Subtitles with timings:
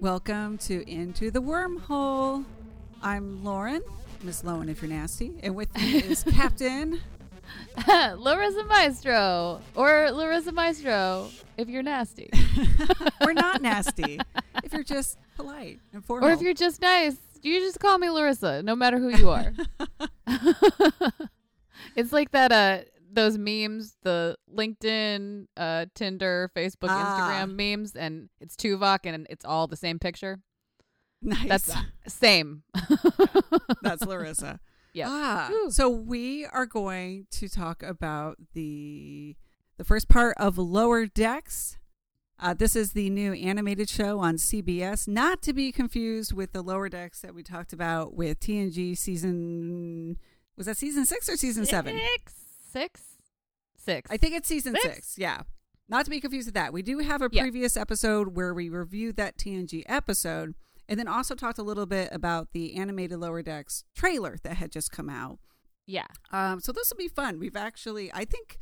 [0.00, 2.44] Welcome to Into the Wormhole.
[3.02, 3.82] I'm Lauren,
[4.22, 7.00] Miss Lowen if you're nasty, and with me is Captain.
[7.88, 12.30] Larissa Maestro or Larissa Maestro if you're nasty.
[13.24, 14.20] We're not nasty
[14.62, 16.28] if you're just polite and formal.
[16.28, 19.52] or if you're just nice, you just call me Larissa, no matter who you are.
[21.96, 22.78] it's like that uh
[23.18, 27.28] those memes, the LinkedIn, uh Tinder, Facebook, Ah.
[27.42, 30.40] Instagram memes, and it's Tuvok and it's all the same picture.
[31.22, 31.48] nice.
[31.48, 31.74] That's
[32.06, 32.62] same.
[33.82, 34.60] That's Larissa.
[34.94, 35.06] Yeah.
[35.10, 39.36] Ah, so we are going to talk about the
[39.76, 41.78] the first part of Lower Decks.
[42.40, 46.62] Uh, this is the new animated show on CBS, not to be confused with the
[46.62, 50.16] Lower Decks that we talked about with TNG season.
[50.56, 52.00] Was that season six or season seven?
[52.70, 53.02] Six.
[53.76, 54.10] Six.
[54.10, 54.94] I think it's season Six?
[54.94, 55.18] six.
[55.18, 55.42] Yeah.
[55.88, 56.72] Not to be confused with that.
[56.72, 57.42] We do have a Yeah.
[57.42, 60.54] previous episode where we reviewed that TNG episode
[60.88, 64.70] and then also talked a little bit about the animated Lower Decks trailer that had
[64.72, 65.38] just come out.
[65.86, 66.06] Yeah.
[66.32, 67.38] Um, so this will be fun.
[67.38, 68.58] We've actually, I think,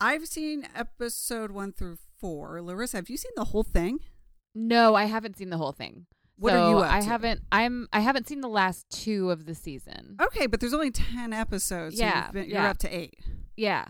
[0.00, 2.60] I've seen episode one through four.
[2.62, 4.00] Larissa, have you seen the whole thing?
[4.54, 6.06] No, I haven't seen the whole thing.
[6.36, 7.06] What so are you up I to?
[7.06, 7.40] haven't.
[7.52, 7.88] I'm.
[7.92, 10.16] I haven't seen the last two of the season.
[10.20, 11.98] Okay, but there's only ten episodes.
[11.98, 13.14] Yeah, you've been- you're up to eight.
[13.56, 13.84] Yeah.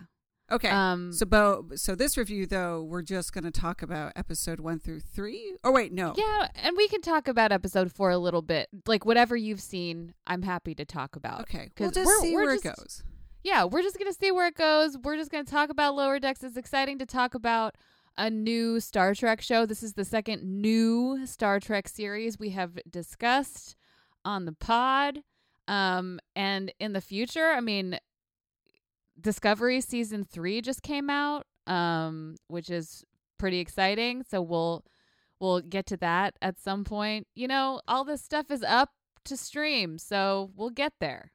[0.53, 0.69] Okay.
[0.69, 1.11] Um.
[1.11, 5.01] so, Bo, so this review though, we're just going to talk about episode one through
[5.01, 5.57] three.
[5.64, 6.13] Oh wait, no.
[6.19, 8.69] Yeah, and we can talk about episode four a little bit.
[8.86, 11.40] Like whatever you've seen, I'm happy to talk about.
[11.42, 13.02] Okay, we'll just we're- see we're where just- it goes.
[13.42, 14.98] Yeah, we're just gonna see where it goes.
[14.98, 16.42] We're just gonna talk about Lower Decks.
[16.42, 17.77] It's exciting to talk about
[18.17, 19.67] a new Star Trek show.
[19.67, 23.77] This is the second new Star Trek series we have discussed
[24.25, 25.20] on the pod.
[25.67, 27.98] Um, and in the future, I mean,
[29.20, 33.05] Discovery season three just came out, um, which is
[33.39, 34.25] pretty exciting.
[34.29, 34.85] So we'll
[35.41, 37.29] we'll get to that at some point.
[37.35, 38.91] You know, all this stuff is up
[39.27, 41.31] to stream, so we'll get there.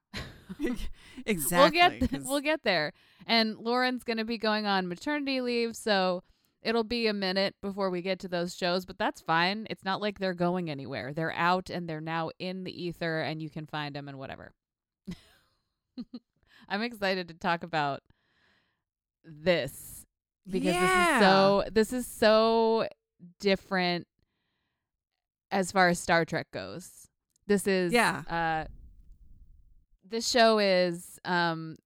[1.26, 1.80] exactly.
[1.80, 2.92] We'll get 'cause- we'll get there.
[3.26, 6.24] And Lauren's going to be going on maternity leave, so
[6.62, 9.66] it'll be a minute before we get to those shows, but that's fine.
[9.70, 11.14] It's not like they're going anywhere.
[11.14, 14.52] They're out and they're now in the ether and you can find them and whatever.
[16.70, 18.02] I'm excited to talk about
[19.24, 20.06] this
[20.50, 22.88] because this is so this is so
[23.40, 24.08] different
[25.52, 27.08] as far as Star Trek goes.
[27.48, 28.22] This is Yeah.
[28.30, 28.66] uh
[30.08, 31.78] this show is um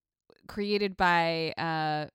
[0.47, 2.07] created by uh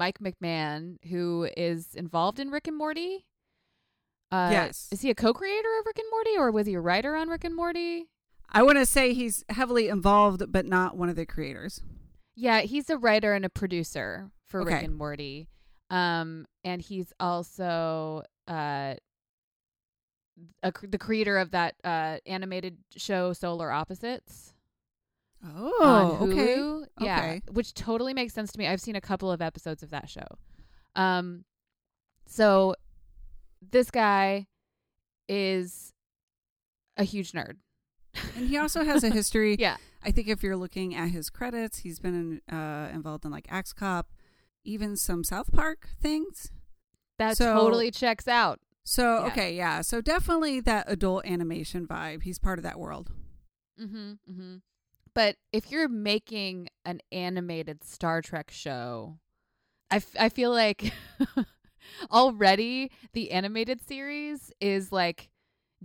[0.00, 3.26] Mike McMahan who is involved in Rick and Morty.
[4.32, 4.88] Uh Yes.
[4.90, 7.44] Is he a co-creator of Rick and Morty or was he a writer on Rick
[7.44, 8.08] and Morty?
[8.48, 11.82] I want to say he's heavily involved, but not one of the creators.
[12.34, 15.48] Yeah, he's a writer and a producer for Rick and Morty.
[15.90, 18.94] Um, and he's also uh,
[20.62, 24.54] a, the creator of that uh, animated show Solar Opposites
[25.44, 26.56] Oh, okay.
[27.04, 27.42] Yeah, Okay.
[27.50, 28.66] which totally makes sense to me.
[28.66, 30.26] I've seen a couple of episodes of that show.
[30.96, 31.44] Um,
[32.26, 32.74] so
[33.62, 34.46] this guy
[35.28, 35.92] is
[36.96, 37.54] a huge nerd.
[38.36, 39.56] And he also has a history.
[39.58, 39.76] Yeah.
[40.02, 43.72] I think if you're looking at his credits, he's been uh, involved in like Axe
[43.72, 44.08] Cop,
[44.64, 46.50] even some South Park things.
[47.18, 48.60] That So- totally checks out.
[48.82, 49.26] So Yeah.
[49.28, 49.80] okay, yeah.
[49.82, 52.22] So definitely that adult animation vibe.
[52.24, 53.10] He's part of that world.
[53.80, 54.56] Mm-hmm, mm-hmm.
[55.14, 59.18] But if you're making an animated Star Trek show,
[59.90, 60.92] I, f- I feel like
[62.10, 65.30] already the animated series is like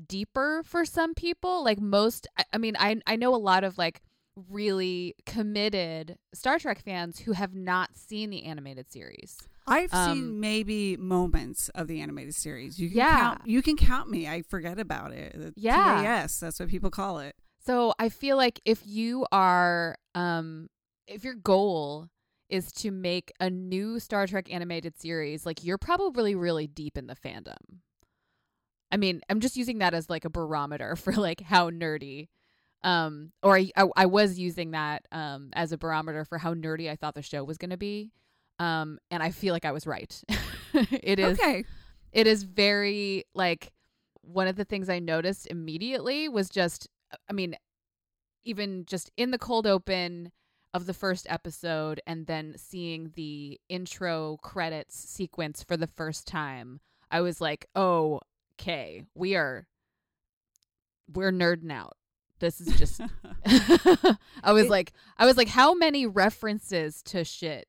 [0.07, 1.63] deeper for some people.
[1.63, 4.01] Like most, I, I mean, I I know a lot of like
[4.50, 9.38] really committed Star Trek fans who have not seen the animated series.
[9.68, 12.78] I've Um, seen maybe moments of the animated series.
[12.80, 13.19] You can Yeah.
[13.19, 13.42] count.
[13.45, 14.28] You can count me.
[14.28, 15.33] I forget about it.
[15.33, 16.01] The Yeah.
[16.04, 16.39] TAS.
[16.39, 17.36] That's what people call it.
[17.66, 20.70] So I feel like if you are, um,
[21.08, 22.10] if your goal
[22.48, 27.08] is to make a new Star Trek animated series, like you're probably really deep in
[27.08, 27.82] the fandom.
[28.92, 32.28] I mean, I'm just using that as like a barometer for like how nerdy,
[32.84, 36.90] um, or I, I, I was using that um as a barometer for how nerdy
[36.90, 38.12] I thought the show was going to be,
[38.60, 40.24] um, and I feel like I was right.
[40.92, 41.66] it is Okay.
[42.12, 43.72] it is very like
[44.22, 46.88] one of the things I noticed immediately was just
[47.30, 47.56] I mean
[48.44, 50.32] even just in the cold open
[50.74, 56.80] of the first episode and then seeing the intro credits sequence for the first time
[57.10, 58.20] I was like oh
[58.60, 59.68] okay we are
[61.14, 61.98] we're nerding out.
[62.40, 63.00] This is just
[64.44, 67.68] I was It- like I was like how many references to shit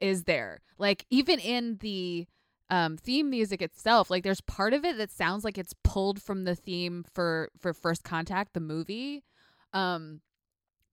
[0.00, 0.60] is there?
[0.78, 2.26] Like even in the
[2.70, 6.44] um, theme music itself, like there's part of it that sounds like it's pulled from
[6.44, 9.24] the theme for for First Contact, the movie.
[9.72, 10.20] Um,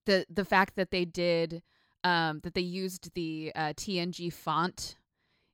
[0.06, 1.62] the the fact that they did
[2.04, 4.96] um, that they used the uh, TNG font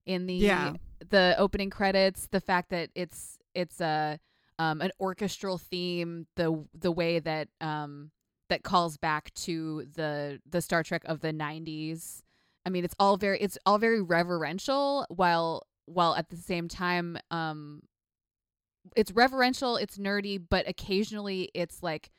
[0.05, 0.73] in the Yeah.
[1.09, 4.19] the opening credits, the fact that it's it's a
[4.59, 8.11] um, an orchestral theme, the the way that um,
[8.49, 12.23] that calls back to the the Star Trek of the 90s.
[12.65, 17.17] I mean, it's all very it's all very reverential while while at the same time
[17.31, 17.81] um
[18.95, 22.11] it's reverential, it's nerdy, but occasionally it's like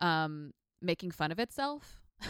[0.00, 2.00] um making fun of itself.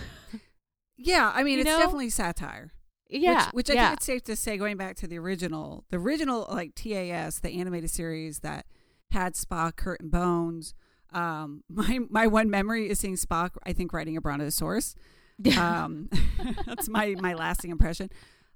[0.96, 1.79] Yeah, I mean, You it's know?
[1.79, 2.73] definitely satire.
[3.08, 3.46] yeah.
[3.46, 3.87] Which, which I yeah.
[3.88, 7.50] think it's safe to say, going back to the original, the original like TAS, the
[7.58, 8.67] animated series that
[9.11, 10.75] had Spock, Kirk, and Bones.
[11.12, 13.50] Um, my my one memory is seeing Spock.
[13.64, 14.94] I think riding a brontosaurus.
[15.58, 16.08] Um,
[16.67, 18.11] that's my my lasting impression.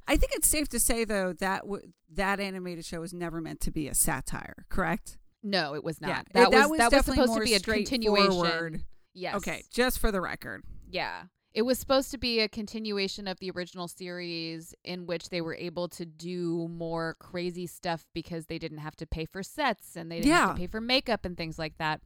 [0.09, 3.61] I think it's safe to say though that w- that animated show was never meant
[3.63, 4.67] to be a satire.
[4.69, 5.19] Correct?
[5.43, 6.09] no, it was not.
[6.09, 8.85] Yeah, that, it- was that was supposed to be a continuation.
[9.15, 9.35] Yes.
[9.37, 10.63] Okay, just for the record.
[10.91, 11.25] Yeah.
[11.55, 15.55] It was supposed to be a continuation of the original series in which they were
[15.55, 20.11] able to do more crazy stuff because they didn't have to pay for sets and
[20.13, 22.03] they didn't have to pay for makeup and things like that.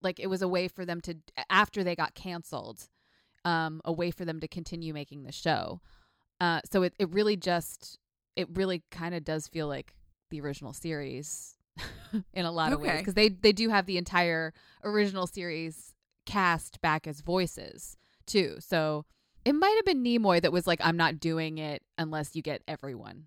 [0.00, 1.16] Like it was a way for them to
[1.50, 2.88] after they got canceled,
[3.44, 5.80] um, a way for them to continue making the show.
[6.40, 7.98] Uh, so it, it really just
[8.36, 9.94] it really kind of does feel like
[10.30, 11.56] the original series
[12.34, 14.52] in a lot of ways because they they do have the entire
[14.84, 15.94] original series
[16.26, 17.96] cast back as voices
[18.26, 18.56] too.
[18.58, 19.04] So
[19.44, 22.62] it might have been Nimoy that was like, I'm not doing it unless you get
[22.66, 23.26] everyone.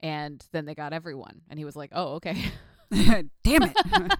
[0.00, 1.42] And then they got everyone.
[1.48, 2.36] And he was like, oh, okay.
[2.92, 3.76] Damn it.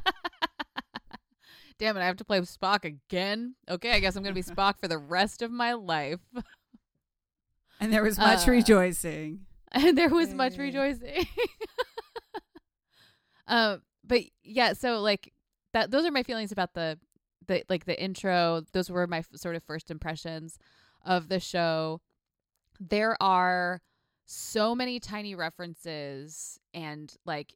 [1.78, 3.56] Damn it, I have to play Spock again.
[3.68, 6.20] Okay, I guess I'm going to be Spock for the rest of my life.
[7.82, 9.40] And there was much Uh, rejoicing.
[9.72, 11.26] and there was much rejoicing.
[13.46, 15.32] um, but yeah, so like
[15.72, 15.90] that.
[15.90, 16.98] Those are my feelings about the
[17.46, 18.62] the like the intro.
[18.72, 20.58] Those were my f- sort of first impressions
[21.04, 22.00] of the show.
[22.80, 23.80] There are
[24.26, 27.54] so many tiny references and like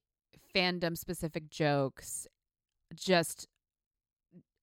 [0.54, 2.26] fandom specific jokes.
[2.94, 3.46] Just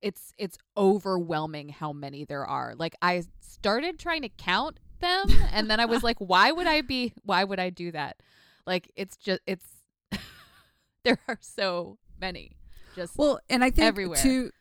[0.01, 2.73] it's it's overwhelming how many there are.
[2.77, 6.81] Like I started trying to count them and then I was like why would I
[6.81, 8.17] be why would I do that?
[8.65, 9.65] Like it's just it's
[11.03, 12.57] there are so many.
[12.95, 14.17] Just Well, and I think everywhere.
[14.17, 14.51] two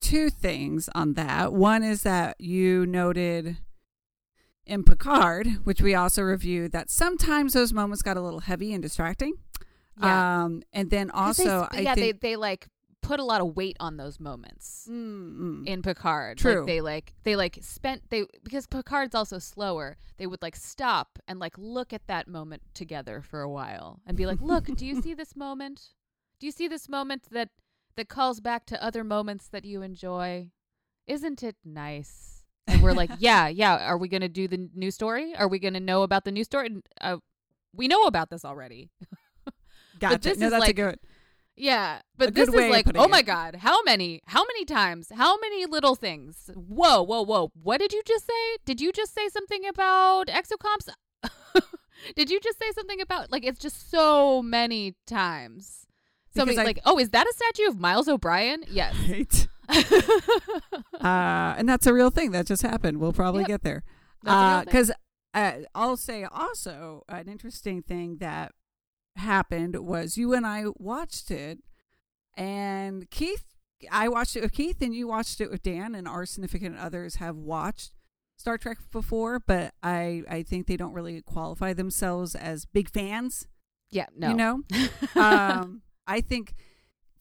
[0.00, 1.52] two things on that.
[1.52, 3.56] One is that you noted
[4.66, 8.82] in Picard, which we also reviewed, that sometimes those moments got a little heavy and
[8.82, 9.34] distracting.
[10.00, 10.44] yeah.
[10.44, 12.68] Um, and then also, sp- I yeah, think they they like
[13.04, 14.88] put a lot of weight on those moments.
[14.90, 15.66] Mm, mm.
[15.66, 16.38] in Picard.
[16.38, 16.60] True.
[16.60, 19.96] Like they like they like spent they because Picard's also slower.
[20.16, 24.16] They would like stop and like look at that moment together for a while and
[24.16, 25.90] be like, "Look, do you see this moment?
[26.40, 27.50] Do you see this moment that
[27.96, 30.50] that calls back to other moments that you enjoy?
[31.06, 34.90] Isn't it nice?" And we're like, "Yeah, yeah, are we going to do the new
[34.90, 35.34] story?
[35.36, 36.70] Are we going to know about the new story?"
[37.00, 37.18] Uh,
[37.76, 38.90] we know about this already.
[39.98, 40.18] gotcha.
[40.18, 40.98] this no, is that's a good.
[41.56, 43.26] Yeah, but this is like, oh my it.
[43.26, 46.50] god, how many, how many times, how many little things?
[46.54, 47.52] Whoa, whoa, whoa!
[47.62, 48.56] What did you just say?
[48.64, 50.88] Did you just say something about exocomps?
[52.16, 55.86] did you just say something about like it's just so many times?
[56.36, 58.64] So I- like, oh, is that a statue of Miles O'Brien?
[58.68, 58.96] Yes.
[59.08, 59.48] Right.
[61.00, 62.98] uh, and that's a real thing that just happened.
[62.98, 63.48] We'll probably Yep.
[63.48, 63.82] get there.
[64.22, 64.64] That's a real thing.
[64.66, 64.90] Because
[65.34, 68.52] uh, I'll say also an interesting thing that
[69.16, 71.58] happened was you and I watched it,
[72.36, 73.44] and Keith,
[73.90, 77.16] I watched it with Keith, and you watched it with Dan, and our significant others
[77.16, 77.92] have watched
[78.36, 83.46] Star Trek before, but I I think they don't really qualify themselves as big fans.
[83.90, 84.62] yeah, no, You know,
[85.16, 86.54] um, I think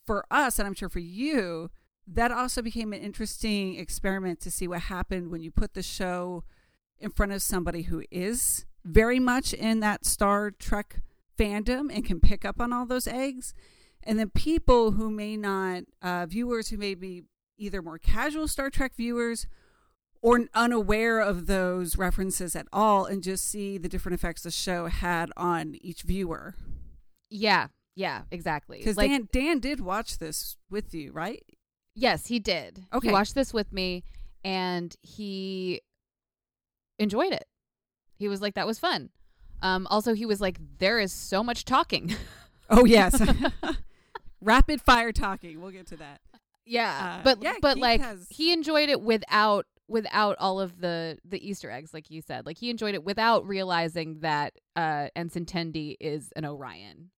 [0.06, 1.70] for us, and I'm sure for you,
[2.08, 6.44] that also became an interesting experiment to see what happened when you put the show
[7.00, 10.98] in front of somebody who is very much in that Star Trek
[11.38, 13.54] fandom and can pick up on all those eggs.
[14.04, 17.24] And then people who may not, uh, viewers who may be
[17.58, 19.48] either more casual Star Trek viewers
[20.22, 24.88] or unaware of those references at all and just see the different effects the show
[24.88, 26.56] had on each viewer.
[27.30, 28.80] yeah, yeah, exactly.
[28.80, 31.44] Because Like, Dan Dan did watch this with you, right?
[31.96, 32.86] Yes, he did.
[32.92, 33.10] Okay.
[33.10, 34.04] He watched this with me
[34.44, 35.82] and he
[36.98, 37.46] enjoyed it.
[38.16, 39.10] He was like, that was fun.
[39.63, 42.15] Um, also, he was like, there is so much talking.
[42.70, 43.22] Oh yes,
[44.41, 45.62] rapid fire talking.
[45.62, 46.22] We'll get to that.
[46.65, 47.17] yeah.
[47.20, 51.17] Uh, but yeah, but Keith like has- he enjoyed it without without all of the
[51.25, 52.46] the Easter eggs, like you said.
[52.46, 57.10] Like he enjoyed it without realizing that uh Ensign Tendi is an Orion.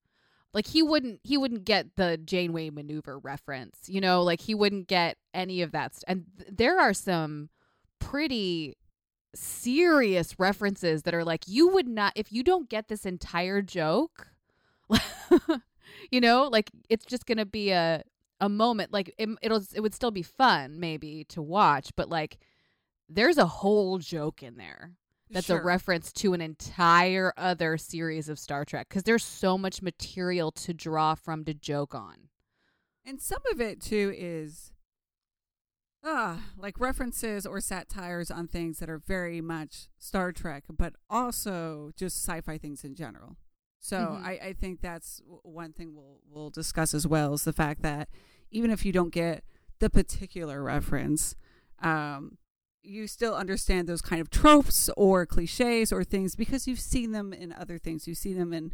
[0.54, 4.88] Like he wouldn't he wouldn't get the Janeway maneuver reference, you know, like he wouldn't
[4.88, 5.94] get any of that.
[5.96, 7.50] St- and th- there are some
[8.00, 8.78] pretty
[9.36, 14.30] serious references that are like you would not if you don't get this entire joke
[16.12, 18.04] you know like it's just gonna be a
[18.42, 22.38] a moment like it, it'll it would still be fun maybe to watch but like
[23.10, 24.94] there's a whole joke in there
[25.30, 25.60] that's Sure.
[25.60, 30.52] a reference to an entire other series of Star Trek because there's so much material
[30.52, 32.30] to draw from to joke on.
[33.04, 34.72] And some of it too is
[36.06, 41.92] uh like references or satires on things that are very much Star Trek, but also
[41.98, 43.38] just sci-fi things in general.
[43.80, 44.24] So Mhm.
[44.24, 48.10] I, I think that's one thing we'll we'll discuss as well is the fact that
[48.52, 49.44] even if you don't get
[49.80, 51.36] the particular reference,
[51.80, 52.38] um,
[52.84, 57.34] you still understand those kind of tropes or cliches or things because you've seen them
[57.34, 58.08] in other things.
[58.08, 58.74] You see them in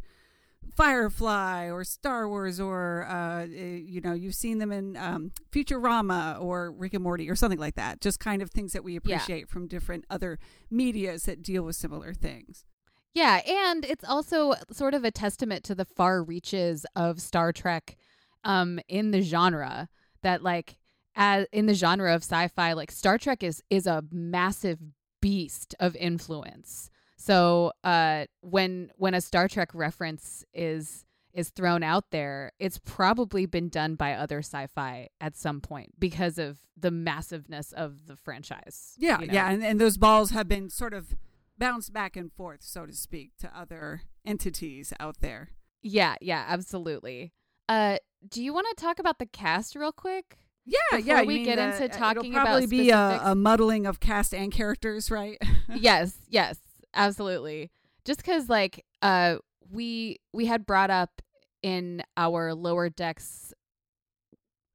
[0.76, 6.42] Firefly or Star Wars or uh, eh, you know you've seen them in um, Futurama
[6.42, 8.02] or Rick and Morty or something like that.
[8.02, 10.40] Just kind of things that we appreciate from different other
[10.70, 12.66] medias that deal with similar things.
[13.14, 17.98] Yeah, and it's also sort of a testament to the far reaches of Star Trek
[18.44, 19.88] um in the genre
[20.24, 20.78] that like
[21.16, 24.80] as in the genre of sci-fi like Star Trek is is a massive
[25.22, 26.90] beast of influence.
[27.22, 33.46] So, uh when when a Star Trek reference is is thrown out there, it's probably
[33.46, 38.96] been done by other sci-fi at some point because of the massiveness of the franchise.
[38.98, 39.34] Yeah, you know?
[39.34, 41.16] yeah, and, and those balls have been sort of
[41.58, 45.52] bounced back and forth, so to speak, to other entities out there.
[45.82, 47.34] Yeah, yeah, absolutely.
[47.70, 47.98] Uh,
[48.28, 50.38] do you want to talk about the cast real quick?
[50.66, 51.22] Yeah, Before yeah.
[51.24, 54.52] we get the- into it'll talking about probably be a, a muddling of cast and
[54.52, 55.38] characters, right?
[55.76, 56.58] yes, yes,
[56.94, 57.72] absolutely.
[58.06, 59.38] Just because, like, uh,
[59.70, 61.22] we we had brought up
[61.62, 63.54] in our lower decks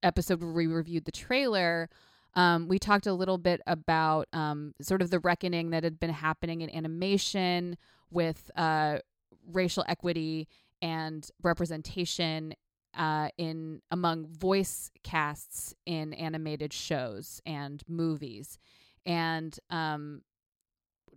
[0.03, 1.89] episode where we reviewed the trailer.
[2.35, 6.11] Um, we talked a little bit about um, sort of the reckoning that had been
[6.11, 7.77] happening in animation
[8.11, 8.99] with uh,
[9.51, 10.49] racial equity
[10.83, 12.55] and representation
[12.97, 18.59] uh, in among voice casts in animated shows and movies,
[19.05, 20.23] and um,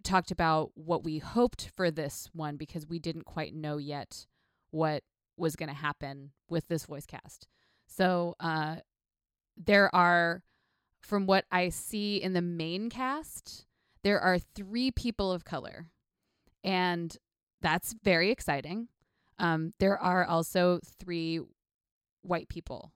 [0.03, 4.25] talked about what we hoped for this one because we didn't quite know yet
[4.72, 5.03] what
[5.38, 7.48] was going to happen with this voice cast.
[7.88, 8.77] So uh,
[9.58, 10.44] there are,
[11.01, 13.65] from what I see in the main cast,
[14.03, 15.88] there are three people of color,
[16.63, 17.15] and
[17.62, 18.88] that's very exciting.
[19.38, 21.41] Um, there are also three
[22.22, 22.91] white people,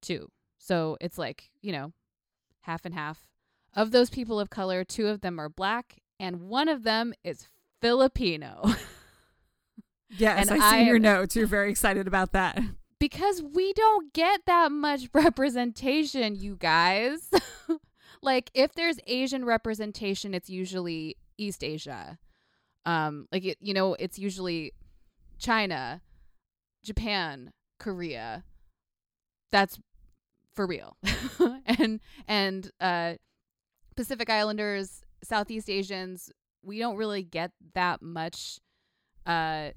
[0.00, 0.30] too.
[0.58, 1.92] So it's like you know,
[2.62, 3.28] half and half.
[3.74, 7.48] Of those people of color, two of them are black, and one of them is
[7.82, 8.62] Filipino.
[10.16, 11.36] yes, And I see I- your notes.
[11.36, 12.58] You're very excited about that.
[12.98, 17.30] because we don't get that much representation, you guys.
[18.22, 22.18] like if there's Asian representation, it's usually East Asia.
[22.86, 24.72] Um like it, you know, it's usually
[25.38, 26.00] China,
[26.84, 28.44] Japan, Korea.
[29.50, 29.78] That's
[30.54, 30.96] for real.
[31.66, 33.14] and and uh
[33.96, 36.30] Pacific Islanders, Southeast Asians,
[36.62, 38.58] we don't really get that much
[39.26, 39.70] uh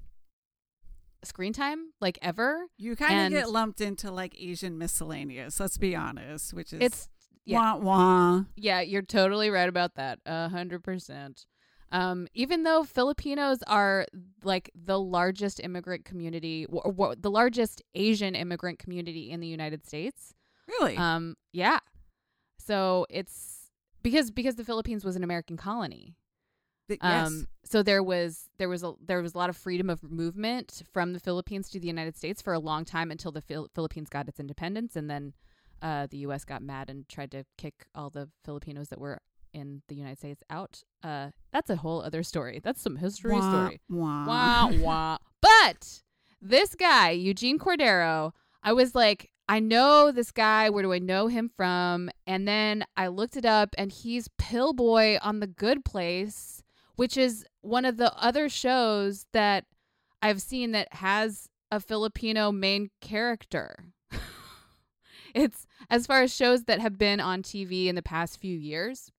[1.22, 2.66] screen time like ever.
[2.78, 5.58] You kind of get lumped into like Asian miscellaneous.
[5.58, 7.08] Let's be honest, which is It's
[7.44, 7.74] yeah.
[7.74, 8.44] wah wah.
[8.56, 10.20] Yeah, you're totally right about that.
[10.26, 11.46] A hundred percent.
[11.92, 14.06] Um, even though Filipinos are
[14.42, 19.86] like the largest immigrant community, or, or the largest Asian immigrant community in the United
[19.86, 20.34] States.
[20.66, 20.96] Really?
[20.96, 21.78] Um, yeah.
[22.58, 23.55] So it's
[24.06, 26.14] because because the Philippines was an American colony.
[26.86, 27.26] Th- yes.
[27.26, 30.84] Um, so there was there was a there was a lot of freedom of movement
[30.92, 34.08] from the Philippines to the United States for a long time until the Phil- Philippines
[34.08, 35.32] got its independence, and then
[35.82, 36.44] uh, the U.S.
[36.44, 39.20] got mad and tried to kick all the Filipinos that were
[39.52, 40.84] in the United States out.
[41.02, 42.60] Uh, that's a whole other story.
[42.62, 43.80] That's some history Wah, story.
[43.90, 44.26] Wah.
[44.26, 45.18] Wah wah.
[45.42, 46.02] But
[46.40, 48.32] this guy, Eugene Cordero,
[48.62, 50.70] I was like, I know this guy.
[50.70, 52.10] Where do I know him from?
[52.26, 56.62] And then I looked it up, and he's Pillboy on The Good Place,
[56.96, 59.64] which is one of the other shows that
[60.20, 63.76] I've seen that has a Filipino main character.
[65.34, 69.12] it's as far as shows that have been on TV in the past few years,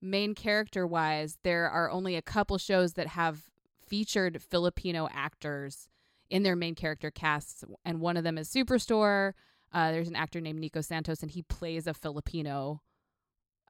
[0.00, 3.50] main character wise, there are only a couple shows that have
[3.86, 5.89] featured Filipino actors
[6.30, 9.32] in their main character casts, and one of them is Superstore.
[9.72, 12.80] Uh, there's an actor named Nico Santos, and he plays a Filipino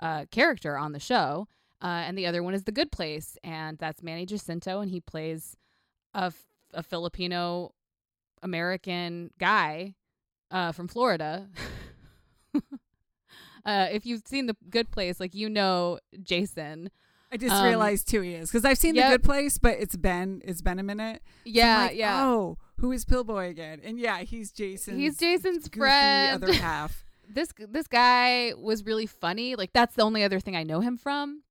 [0.00, 1.48] uh, character on the show,
[1.82, 5.00] uh, and the other one is The Good Place, and that's Manny Jacinto, and he
[5.00, 5.56] plays
[6.14, 6.32] a,
[6.74, 7.72] a Filipino
[8.42, 9.94] American guy
[10.50, 11.48] uh, from Florida.
[13.64, 16.90] uh, if you've seen The Good Place, like you know Jason.
[17.32, 19.10] I just Um, realized who he is because I've seen yep.
[19.10, 21.22] The Good Place, but it's been it's been a minute.
[21.24, 22.24] So Yeah, like, yeah.
[22.24, 23.80] Oh, who is Pillboy again?
[23.84, 24.98] And yeah, he's Jason.
[24.98, 26.42] He's Jason's friend.
[26.42, 27.04] other half.
[27.28, 29.54] this this guy was really funny.
[29.54, 31.42] Like that's the only other thing I know him from.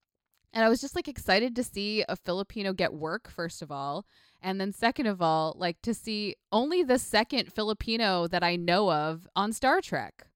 [0.52, 4.06] And I was just like excited to see a Filipino get work first of all,
[4.42, 8.92] and then second of all, like to see only the second Filipino that I know
[8.92, 10.28] of on Star Trek.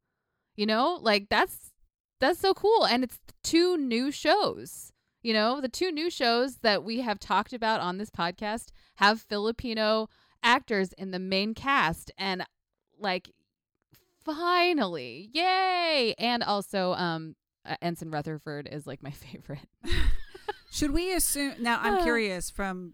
[0.56, 1.00] You know?
[1.02, 1.72] Like that's
[2.20, 4.93] that's so cool and it's two new shows.
[5.24, 9.22] You know, the two new shows that we have talked about on this podcast have
[9.22, 10.10] Filipino
[10.44, 12.46] actors in the main cast and
[13.00, 13.32] like
[14.24, 19.60] finally yay and also um uh, ensign rutherford is like my favorite
[20.72, 21.80] Should we assume now?
[21.82, 22.04] I'm Uh.
[22.04, 22.94] curious from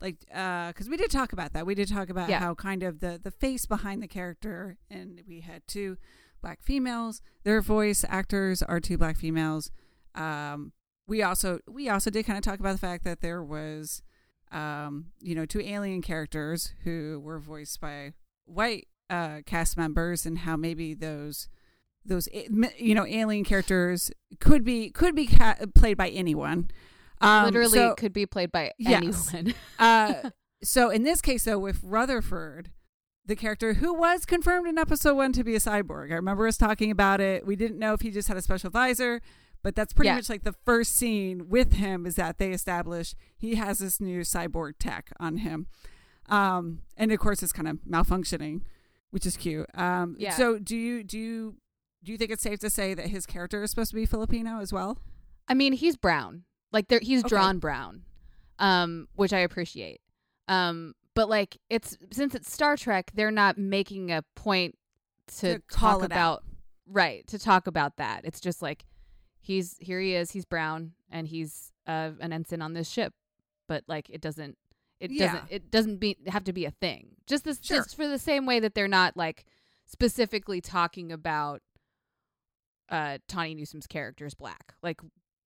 [0.00, 1.66] like because we did talk about that.
[1.66, 2.38] We did talk about Yeah.
[2.40, 5.96] how kind of the the face behind the character, and we had two
[6.42, 7.20] black females.
[7.42, 9.70] Their voice actors are two black females.
[10.14, 10.72] Um,
[11.08, 14.02] we also we also did kind of talk about the fact that there was
[14.52, 18.12] um, you know two alien characters who were voiced by
[18.44, 21.48] white uh, cast members, and how maybe those
[22.04, 26.70] those you know alien characters could be could be ca- played by anyone.
[27.20, 29.34] Um, literally so, could be played by Yes.
[29.34, 30.30] anyone uh,
[30.62, 32.70] so in this case, though, with Rutherford,
[33.26, 36.56] the character who was confirmed in episode one to be a cyborg, I remember us
[36.56, 37.44] talking about it.
[37.46, 39.20] We didn't know if he just had a special advisor,
[39.62, 40.16] but that's pretty Yeah.
[40.16, 44.20] much like the first scene with him is that they establish he has this new
[44.20, 45.66] cyborg tech on him,
[46.28, 48.62] um, and of course it's kind of malfunctioning,
[49.10, 49.66] which is cute.
[49.74, 50.34] Um, Yeah.
[50.36, 51.56] So do you do you
[52.04, 54.60] do you think it's safe to say that his character is supposed to be Filipino
[54.60, 54.98] as well?
[55.50, 57.30] i mean he's brown like there he's Okay.
[57.30, 58.02] drawn brown
[58.58, 60.02] um which i appreciate
[60.46, 64.76] um but like it's since it's star trek they're not making a point
[65.38, 66.44] to, To call talk about out.
[66.86, 68.84] right to talk about that it's just like
[69.40, 73.12] he's here he is he's brown and he's uh, an ensign on this ship
[73.66, 74.56] but like it doesn't
[75.00, 75.32] it Yeah.
[75.32, 77.78] doesn't it doesn't be have to be a thing just this Sure.
[77.78, 79.44] just for the same way that they're not like
[79.86, 81.62] specifically talking about
[82.90, 85.00] uh Tawny Newsome's character is black like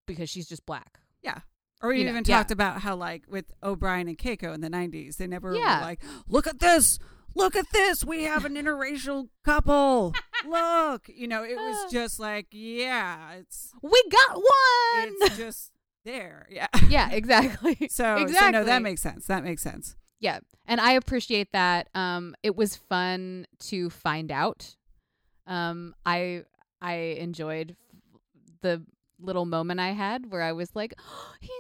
[0.07, 1.41] because she's just black yeah
[1.83, 2.37] Or you You know, even yeah.
[2.39, 5.81] talked about how, like, with O'Brien and Keiko in the 90s, they never Yeah.
[5.81, 7.01] were like, look at this.
[7.35, 8.05] Look at this.
[8.05, 10.15] We have an interracial couple.
[10.47, 11.09] Look.
[11.09, 15.73] You know, it was just like, yeah, it's we got one it's just
[16.05, 16.47] there.
[16.51, 16.67] Yeah.
[16.89, 19.27] yeah exactly So, exactly so no, that makes sense.
[19.27, 19.95] That makes sense.
[20.19, 24.77] yeah and i appreciate that um it was fun to find out
[25.47, 26.43] um i
[26.81, 27.77] i enjoyed
[28.63, 28.83] the
[29.21, 31.51] little moment i had where i was like oh, he's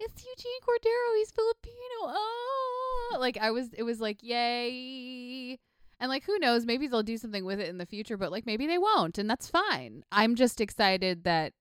[0.00, 2.77] it's eugene cordero he's filipino oh
[3.18, 5.58] like i was it was like yay
[6.00, 8.46] and like who knows maybe they'll do something with it in the future but like
[8.46, 11.52] maybe they won't and that's fine i'm just excited that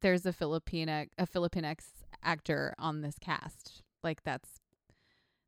[0.00, 1.84] there's a filipina a filipinx
[2.22, 4.60] actor on this cast like that's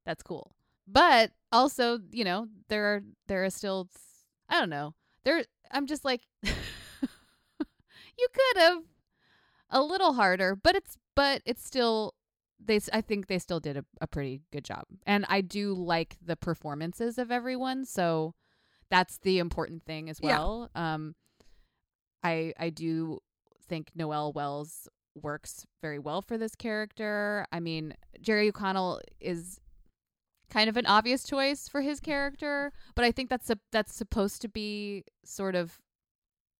[0.04, 0.52] that's cool.
[0.86, 3.88] But also, you know, there are there are still
[4.48, 4.94] I don't know.
[5.24, 6.52] There I'm just like you
[8.32, 8.82] could have
[9.70, 12.14] a little harder, but it's but it's still
[12.58, 14.84] they I think they still did a, a pretty good job.
[15.06, 18.34] And I do like the performances of everyone, so
[18.90, 20.38] that's the important thing as Yeah.
[20.38, 20.70] well.
[20.74, 21.14] Um
[22.22, 23.20] I I do
[23.68, 27.46] think Noelle Wells works very well for this character.
[27.52, 29.60] I mean, Jerry O'Connell is
[30.50, 34.42] kind of an obvious choice for his character, but I think that's a, that's supposed
[34.42, 35.80] to be sort of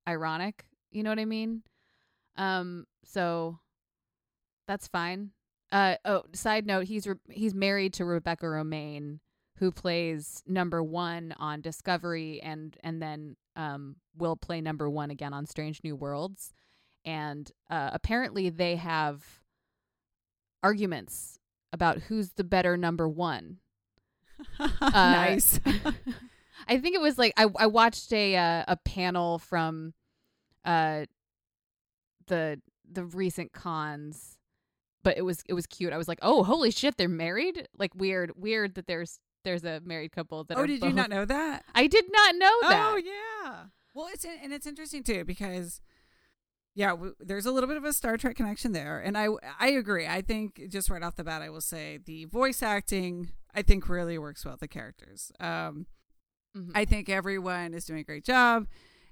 [0.09, 0.67] ironic.
[0.91, 1.63] You know what I mean?
[2.37, 3.59] Um, so
[4.67, 5.31] that's fine.
[5.75, 9.19] Uh, oh, side note, he's re- he's married to Rebecca Romijn,
[9.59, 15.33] who plays number one on Discovery, and and then um will play number one again
[15.33, 16.53] on Strange New Worlds,
[17.05, 19.25] and uh, apparently they have
[20.63, 21.41] arguments
[21.73, 23.59] about who's the better number one.
[24.81, 25.59] nice.
[26.69, 29.93] I think it was like I I watched a uh, a panel from
[30.65, 31.07] uh
[32.29, 34.39] the the recent cons
[35.05, 35.93] but it was it was cute.
[35.93, 39.81] I was like, "Oh, holy shit, they're married?" Like weird weird that there's there's a
[39.85, 41.65] married couple that oh, are did you not know that?
[41.75, 42.93] I did not know that.
[42.93, 43.65] Oh yeah.
[43.95, 45.81] Well, it's and it's interesting too because
[46.75, 49.29] yeah, w- there's a little bit of a Star Trek connection there, and I
[49.61, 50.07] I agree.
[50.09, 53.89] I think just right off the bat, I will say the voice acting I think
[53.89, 55.31] really works well with the characters.
[55.39, 55.87] Um,
[56.57, 56.71] Mhm.
[56.75, 58.67] I think everyone is doing a great job,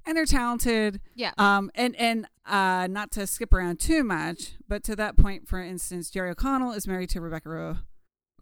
[0.06, 1.00] and they're talented.
[1.14, 1.32] Yeah.
[1.38, 5.60] Um, and and uh, not to skip around too much, but to that point, for
[5.62, 7.76] instance, Jerry O'Connell is married to Rebecca Ro.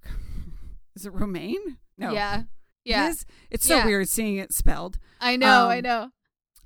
[0.96, 1.78] Is it Romaine?
[1.98, 2.12] No.
[2.12, 2.40] Yeah.
[2.40, 2.46] It
[2.84, 3.08] Yeah.
[3.10, 3.26] is?
[3.50, 3.86] It's so Yeah.
[3.86, 4.98] weird seeing it spelled.
[5.20, 5.68] I know.
[5.68, 6.10] I Um, know.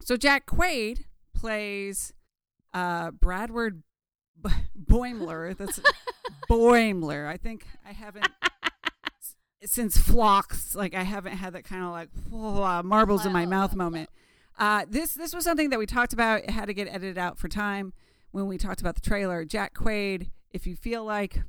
[0.02, 1.04] So Jack Quaid
[1.34, 2.12] plays
[2.72, 3.82] uh, Bradward
[4.42, 5.56] B- Boimler.
[5.56, 5.80] That's
[6.50, 7.26] Boimler.
[7.26, 8.28] I think I haven't
[9.64, 10.74] since Phlox.
[10.74, 14.08] Like I haven't had that kind of like uh, marbles in my mouth moment.
[14.56, 16.44] Uh, this this was something that we talked about.
[16.44, 17.92] It had to get edited out for time
[18.30, 19.44] when we talked about the trailer.
[19.44, 20.30] Jack Quaid.
[20.50, 21.42] If you feel like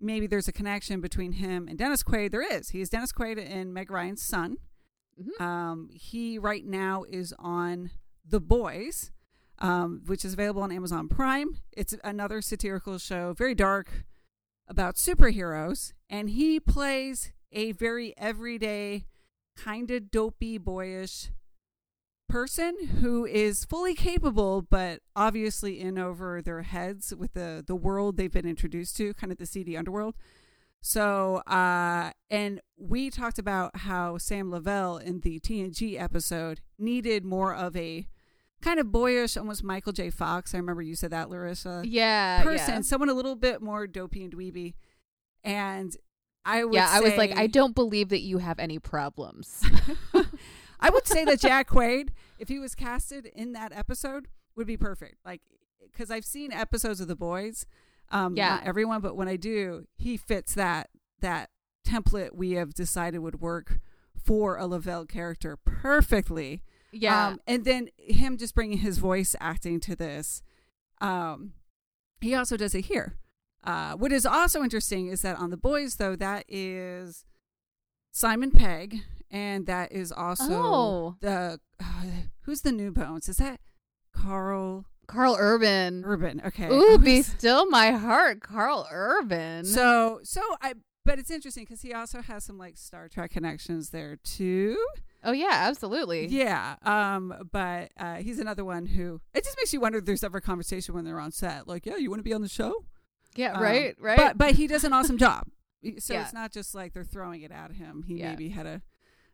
[0.00, 2.68] maybe there's a connection between him and Dennis Quaid, there is.
[2.68, 4.58] He is Dennis Quaid and Meg Ryan's son.
[5.20, 5.40] Mhm.
[5.40, 7.90] Um, he right now is on
[8.24, 9.10] The Boys,
[9.58, 11.58] um, which is available on Amazon Prime.
[11.72, 14.04] It's another satirical show, very dark,
[14.68, 19.06] about superheroes, and he plays a very everyday,
[19.56, 21.30] kind of dopey, boyish
[22.28, 28.16] person who is fully capable, but obviously in over their heads with the the world
[28.16, 30.14] they've been introduced to, kind of the seedy underworld.
[30.82, 37.54] So, uh, and we talked about how Sam Lavelle in the TNG episode needed more
[37.54, 38.06] of a
[38.62, 40.10] kind of boyish, almost Michael J.
[40.10, 40.54] Fox.
[40.54, 41.82] I remember you said that, Larissa.
[41.84, 42.42] yeah.
[42.42, 42.80] person, Yeah.
[42.82, 44.74] someone a little bit more dopey and dweeby.
[45.42, 45.96] And
[46.44, 49.64] I yeah, I was like, I don't believe that you have any problems.
[50.80, 54.76] I would say that Jack Quaid, if he was casted in that episode, would be
[54.76, 55.16] perfect.
[55.24, 55.40] Like,
[55.90, 57.66] because I've seen episodes of The Boys.
[58.10, 58.56] Um, Yeah.
[58.56, 61.50] Not everyone, but when I do, he fits that that
[61.86, 63.78] template we have decided would work
[64.22, 66.62] for a Lavelle character perfectly.
[66.92, 67.28] yeah.
[67.28, 70.42] Um, and then him just bringing his voice acting to this.
[71.00, 71.52] Um,
[72.20, 73.16] he also does it here.
[73.64, 77.24] Uh, what is also interesting is that on The Boys, though, that is
[78.12, 81.16] Simon Pegg, and that is also Oh.
[81.20, 81.84] the uh,
[82.42, 83.28] who's the new Bones?
[83.28, 83.60] Is that
[84.12, 86.02] Carl Carl Urban.
[86.04, 86.42] Urban?
[86.44, 86.68] Okay.
[86.68, 89.64] Ooh, be still my heart, Carl Urban.
[89.64, 90.74] so so I.
[91.04, 94.76] But it's interesting because he also has some like Star Trek connections there too.
[95.22, 96.26] oh yeah, absolutely.
[96.26, 96.74] Yeah.
[96.82, 100.38] Um, but uh, he's another one who it just makes you wonder if there's ever
[100.38, 101.68] a conversation when they're on set.
[101.68, 102.84] Like, yeah, you want to be on the show?
[103.36, 104.16] Yeah, Um, right, right.
[104.16, 105.44] But but he does an awesome job.
[106.00, 106.22] So Yeah.
[106.22, 108.02] it's not just like they're throwing it at him.
[108.02, 108.30] He Yeah.
[108.30, 108.82] maybe had a,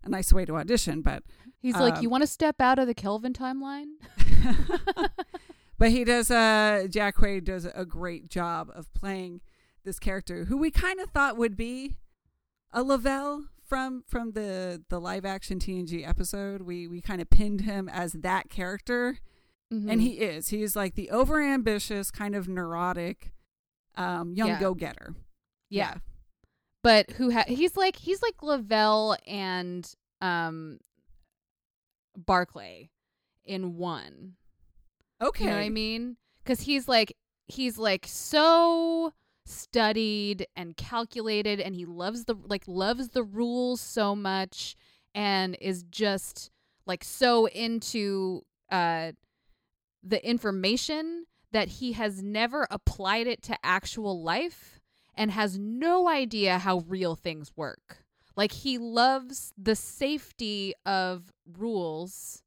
[0.05, 1.23] a nice way to audition, but
[1.61, 3.93] He's like, um, you want to step out of the Kelvin timeline?
[5.79, 9.41] but he does uh Jack Quaid does a great job of playing
[9.85, 11.97] this character who we kind of thought would be
[12.73, 16.63] a Lavelle from from the the live action TNG episode.
[16.63, 19.19] We we kind of pinned him as that character.
[19.73, 19.91] Mhm.
[19.91, 23.33] and he is he is like the overambitious kind of neurotic
[23.97, 24.61] um young Yeah.
[24.61, 25.15] go-getter
[25.71, 25.95] yeah.
[26.83, 29.89] But who ha- he's like he's like Lavelle and
[30.21, 30.79] um
[32.17, 32.91] Barclay
[33.45, 34.35] in one.
[35.21, 36.17] okay You know what I mean?
[36.43, 37.17] Because he's like
[37.47, 39.13] he's like so
[39.45, 44.77] studied and calculated, and he loves the like loves the rules so much,
[45.15, 46.51] and is just
[46.87, 49.13] like so into uh
[50.03, 54.81] the information that he has never applied it to actual life
[55.15, 58.05] and has no idea how real things work.
[58.37, 62.43] Like he loves the safety of rules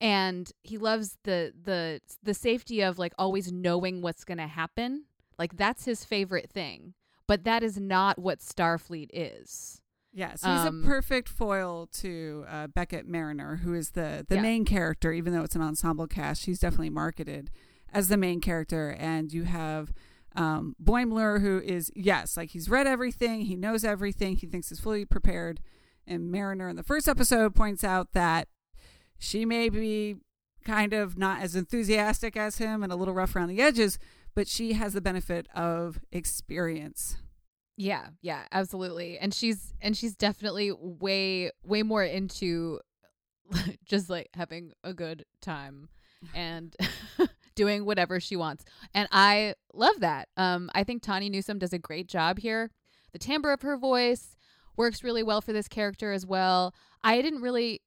[0.00, 5.04] and he loves the the the safety of like always knowing what's going to happen.
[5.38, 6.94] Like that's his favorite thing.
[7.26, 9.80] But that is not what Starfleet is.
[10.12, 14.24] yes yeah, so he's Um, a perfect foil to uh, Beckett Mariner who is the
[14.28, 14.42] the Yeah.
[14.42, 17.50] main character even though it's an ensemble cast she's definitely marketed
[17.92, 19.92] as the main character and you have
[20.36, 24.80] um Boimler who is yes like he's read everything he knows everything he thinks is
[24.80, 25.60] fully prepared
[26.06, 28.48] and Mariner in the first episode points out that
[29.18, 30.16] she may be
[30.64, 33.98] kind of not as enthusiastic as him and a little rough around the edges,
[34.34, 37.16] but she has the benefit of experience.
[37.76, 39.18] Yeah, yeah, absolutely.
[39.18, 42.80] And she's and she's definitely way way more into
[43.84, 45.88] just like having a good time
[46.34, 46.76] and
[47.58, 48.64] doing whatever she wants.
[48.94, 50.28] And I love that.
[50.36, 52.70] Um I think Tawny Newsome does a great job here.
[53.12, 54.36] The timbre of her voice
[54.76, 56.72] works really well for this character as well.
[57.02, 57.82] I didn't really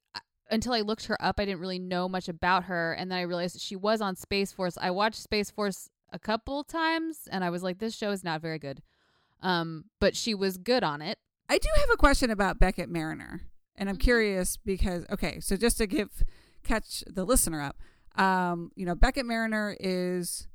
[0.50, 3.22] until I looked her up, I didn't really know much about her and then I
[3.22, 4.78] realized she was on Space Force.
[4.80, 8.42] I watched Space Force a couple times and I was like this show is not
[8.42, 8.82] very good.
[9.42, 11.18] Um, but she was good on it.
[11.50, 13.42] I do have a question about Beckett Mariner,
[13.76, 14.02] and I'm Mhm.
[14.10, 16.24] curious because okay, so just to give
[16.64, 17.78] catch the listener up,
[18.16, 20.48] um, you know, Beckett Mariner is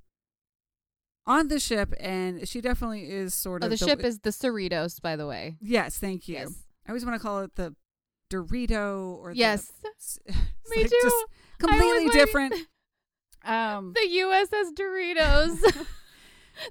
[1.27, 5.01] on the ship, and she definitely is sort Oh, of the ship is the Cerritos,
[5.01, 5.57] by the way.
[5.61, 6.37] yes, thank you.
[6.37, 6.55] Yes.
[6.87, 7.75] I always want to call it the
[8.33, 9.73] Dorito or yes,
[10.27, 10.33] the,
[10.71, 10.99] me like too.
[11.03, 11.25] Just
[11.59, 12.55] completely different.
[13.45, 15.61] Um, the USS Doritos.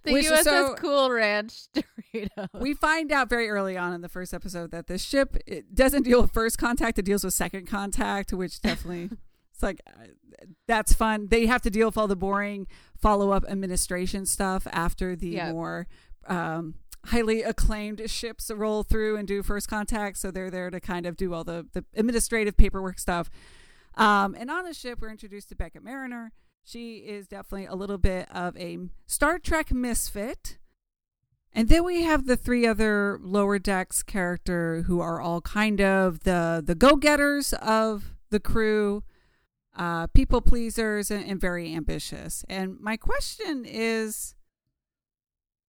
[0.03, 2.47] the Which USS so- Cool Ranch Doritos.
[2.59, 6.03] we find out very early on in the first episode that the ship it doesn't
[6.03, 9.09] deal with first contact; it deals with second contact, which definitely
[9.55, 10.05] it's like uh,
[10.67, 11.27] that's fun.
[11.29, 12.67] They have to deal with all the boring
[13.01, 15.53] follow up administration stuff after the Yep.
[15.53, 15.87] more
[16.27, 20.17] um, highly acclaimed ships roll through and do first contact.
[20.17, 23.29] So they're there to kind of do all the the administrative paperwork stuff.
[23.95, 26.31] Um, and on the ship, we're introduced to Becca Mariner.
[26.65, 30.57] She is definitely a little bit of a Star Trek misfit.
[31.53, 36.21] And then we have the three other lower decks character who are all kind of
[36.21, 39.03] the the go getters of the crew,
[39.75, 42.43] uh, people pleasers, and, and very ambitious.
[42.49, 44.35] And my question is,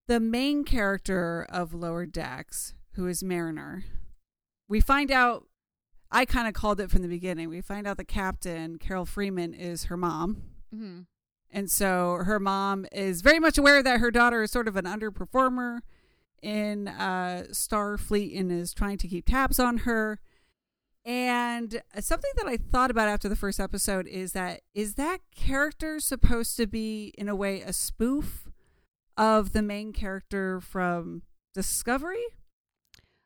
[0.07, 3.83] the main character of lower decks, who is Mariner,
[4.67, 5.45] we find out.
[6.09, 7.49] I kind of called it from the beginning.
[7.49, 10.41] We find out the captain, Carol Freeman, is her mom.
[10.73, 11.05] Mhm.
[11.49, 14.85] And so her mom is very much aware that her daughter is sort of an
[14.85, 15.79] underperformer
[16.41, 20.19] in uh, Starfleet and is trying to keep tabs on her.
[21.07, 26.01] And something that I thought about after the first episode is that is that character
[26.01, 28.49] supposed to be, in a way, a spoof
[29.15, 31.21] of the main character from
[31.53, 32.25] Discovery?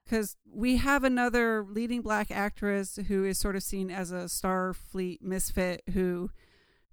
[0.06, 5.24] Because we have another leading black actress who is sort of seen as a Starfleet
[5.24, 6.30] misfit who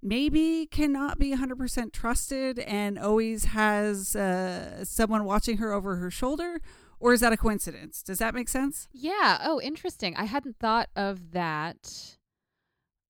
[0.01, 6.61] maybe cannot be 100% trusted and always has uh, someone watching her over her shoulder
[6.99, 9.39] or is that a coincidence does that make sense Yeah.
[9.43, 10.15] Oh, interesting.
[10.15, 12.17] I hadn't thought of that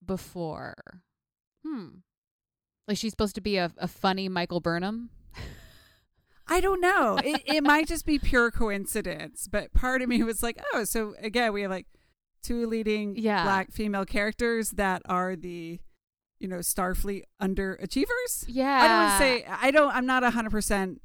[0.05, 0.75] before.
[1.65, 1.87] Hmm.
[2.87, 5.09] Like she's supposed to be a, a funny Michael Burnham.
[6.47, 10.41] i don't know it, it might just be pure coincidence but part of me was
[10.41, 11.85] like oh so again we have like
[12.41, 13.43] two leading Yeah.
[13.43, 15.79] black female characters that are the
[16.39, 18.79] you know starfleet underachievers Yeah.
[18.81, 20.97] i don't want to say i don't i'm not 100%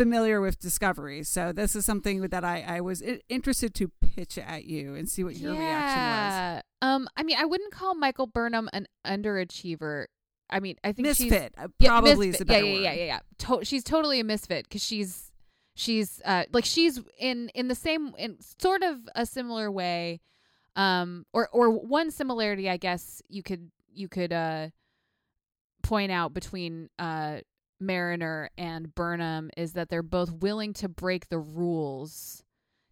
[0.00, 4.64] familiar with discovery so this is something that i i was interested to pitch at
[4.64, 6.62] you and see what your reaction was.
[6.82, 7.08] Um.
[7.16, 10.06] I mean, I wouldn't call Michael Burnham an underachiever.
[10.48, 12.40] I mean, I think she's misfit uh, Yeah, probably is misfit.
[12.40, 13.18] a better yeah, yeah, yeah, yeah, yeah.
[13.46, 15.30] To- she's totally a misfit because she's
[15.76, 20.20] she's uh like she's in in the same in sort of a similar way,
[20.76, 24.68] um, or or one similarity I guess you could you could uh
[25.82, 27.38] point out between uh
[27.80, 32.42] Mariner and Burnham is that they're both willing to break the rules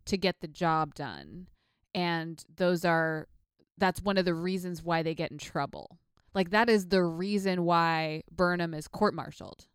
[0.06, 1.48] to get the job done,
[1.94, 3.28] and those are
[3.76, 5.98] that's one of the reasons why they get in trouble.
[6.34, 9.66] Like that is the reason why Burnham is court-martialed.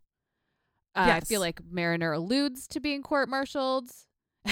[0.96, 3.90] Uh, I feel like Mariner alludes to being court-martialed.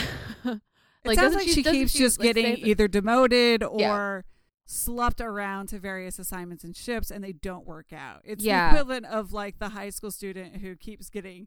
[1.04, 4.24] It like sounds like she keeps she, just like, getting either demoted or
[4.72, 8.22] Slupped around to various assignments and ships and they don't work out.
[8.24, 8.70] It's Yeah.
[8.70, 11.46] the equivalent of like the high school student who keeps getting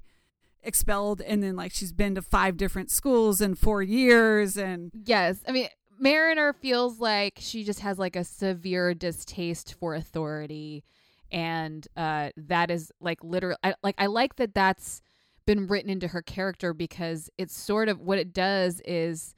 [0.61, 5.39] expelled and then like she's been to five different schools in four years and Yes,
[5.47, 10.83] I mean Mariner feels like she just has like a severe distaste for authority,
[11.31, 13.57] and uh, that is like literal.
[13.63, 15.01] I, like I like that that's
[15.45, 19.35] been written into her character because it's sort of what it does is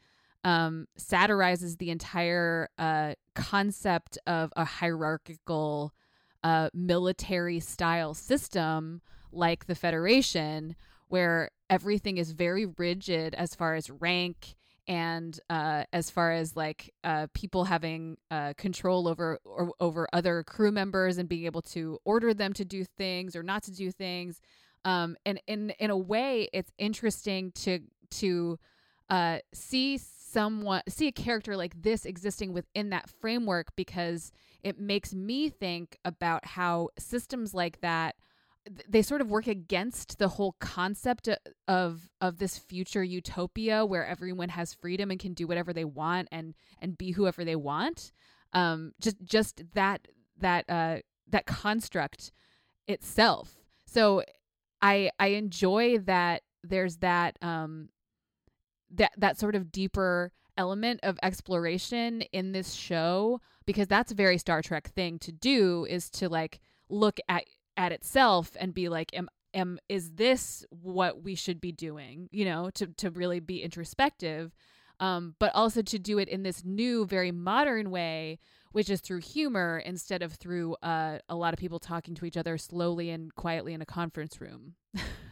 [0.48, 5.94] um, satirizes the entire uh, concept of a hierarchical
[6.42, 9.02] uh, military style system
[9.34, 10.78] like the Federation,
[11.10, 14.56] where everything is very rigid as far as rank
[14.88, 20.44] and uh, as far as like uh, people having uh, control over or, over other
[20.44, 23.92] crew members and being able to order them to do things or not to do
[23.92, 24.40] things.
[24.86, 27.80] Um, and in in a way, it's interesting to
[28.12, 28.58] to
[29.10, 29.98] uh, see
[30.32, 34.32] someone see a character like this existing within that framework because
[34.64, 38.16] it makes me think about how systems like that
[38.88, 41.30] they sort of work against the whole concept
[41.68, 46.28] of of this future utopia where everyone has freedom and can do whatever they want
[46.32, 48.12] and and be whoever they want.
[48.54, 50.08] Um just just that
[50.40, 50.98] that uh
[51.30, 52.32] that construct
[52.88, 53.56] itself.
[53.86, 54.24] So
[54.82, 57.90] i i enjoy that there's that um
[58.92, 64.38] that that sort of deeper element of exploration in this show because that's a very
[64.38, 67.46] Star Trek thing to do is to like look at
[67.76, 72.28] at itself and be like am am is this what we should be doing?
[72.32, 74.56] You know to to really be introspective
[75.00, 78.40] um but also to do it in this new very modern way
[78.72, 82.38] which is through humor instead of through uh, a lot of people talking to each
[82.38, 84.74] other slowly and quietly in a conference room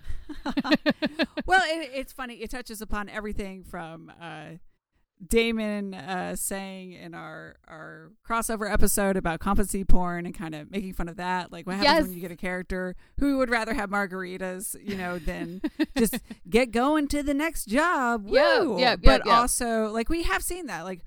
[1.45, 2.35] well, it, it's funny.
[2.35, 4.57] It touches upon everything from uh,
[5.25, 10.93] Damon uh, saying in our our crossover episode about competency porn and kind of making
[10.93, 11.51] fun of that.
[11.51, 12.03] Like, what happens Yes.
[12.03, 15.61] when you get a character who would rather have margaritas, you know, than
[15.97, 18.25] just get going to the next job?
[18.27, 18.79] Yeah, Woo!
[18.79, 19.39] yeah, yeah, But yeah.
[19.39, 20.83] also, like, we have seen that.
[20.83, 21.01] Like,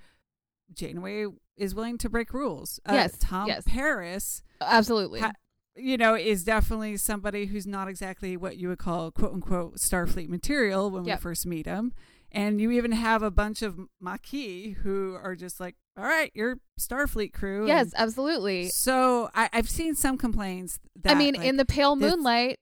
[0.72, 2.78] Janeway is willing to break rules.
[2.86, 3.62] Uh, Yes, Tom yes.
[3.66, 5.20] Paris Absolutely.
[5.20, 5.32] Ha-
[5.78, 10.28] you know, is definitely somebody who's not exactly what you would call quote unquote Starfleet
[10.28, 11.18] material when Yep.
[11.18, 11.92] we first meet him.
[12.30, 16.58] And you even have a bunch of Maquis who are just like, all right, you're
[16.78, 17.66] Starfleet crew.
[17.66, 18.68] yes, And absolutely.
[18.68, 22.58] So I, I've seen some complaints that I mean, like, in the pale moonlight.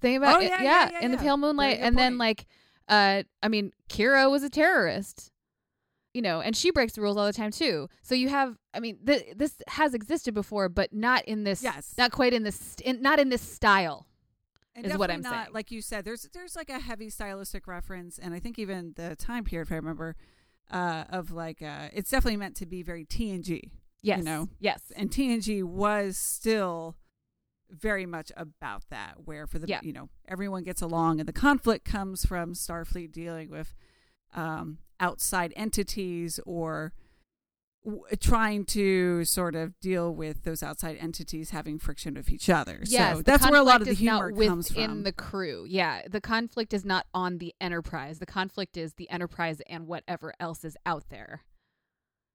[0.00, 0.48] Think about Oh, it.
[0.50, 2.44] yeah, Yeah, yeah, yeah, in the pale moonlight, and then like,
[2.88, 5.32] uh, I mean, Kira was a terrorist,
[6.16, 7.88] you know, and she breaks the rules all the time too.
[8.02, 11.94] So you have, I mean, th- this has existed before, but not in this, Yes.
[11.98, 14.06] not quite in this, in, not in this style.
[14.74, 15.46] and is what I'm not, saying.
[15.52, 19.14] Like you said, there's there's like a heavy stylistic reference, and I think even the
[19.16, 20.16] time period, if I remember,
[20.70, 23.70] uh, of like uh, it's definitely meant to be very TNG.
[24.02, 26.96] Yes, You know, yes, and TNG was still
[27.70, 29.80] very much about that where for the Yeah.
[29.82, 33.74] you know everyone gets along and the conflict comes from Starfleet dealing with
[34.34, 36.92] um outside entities or
[37.84, 42.80] w- trying to sort of deal with those outside entities having friction with each other.
[42.84, 43.16] yes.
[43.16, 45.02] so that's where a lot of the humor comes from.
[45.02, 45.64] the crew.
[45.68, 48.18] Yeah, the conflict is not on the Enterprise.
[48.18, 51.42] The conflict is the Enterprise and whatever else is out there.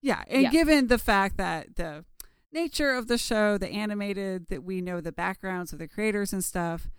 [0.01, 0.49] Yeah, and Yeah.
[0.49, 2.05] given the fact that the
[2.51, 6.43] nature of the show, the animated, that we know the backgrounds of the creators and
[6.43, 6.89] stuff,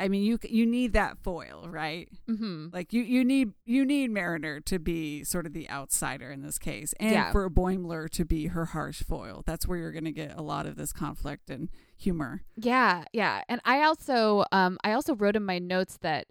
[0.00, 2.08] I mean, you you need that foil, right?
[2.28, 2.68] Mm-hmm.
[2.72, 6.58] Like you you need you need Mariner to be sort of the outsider in this
[6.58, 7.32] case, and Yeah.
[7.32, 9.42] for Boimler to be her harsh foil.
[9.46, 12.42] That's where you're going to get a lot of this conflict and humor.
[12.56, 13.42] Yeah, yeah.
[13.48, 16.26] And I also um I also wrote in my notes that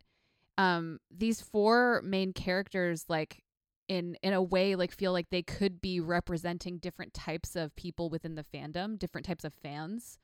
[0.58, 3.44] um these four main characters like
[3.88, 8.10] in in a way like feel like they could be representing different types of people
[8.10, 10.18] within the fandom, different types of fans.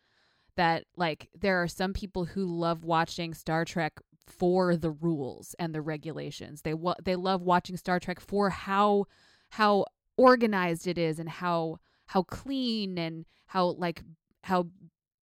[0.57, 5.75] That like there are some people who love watching Star Trek for the rules and
[5.75, 6.61] the regulations.
[6.63, 9.05] They wa- they love watching Star Trek for how
[9.49, 9.85] how
[10.17, 14.01] organized it is and how how clean and how like
[14.43, 14.67] how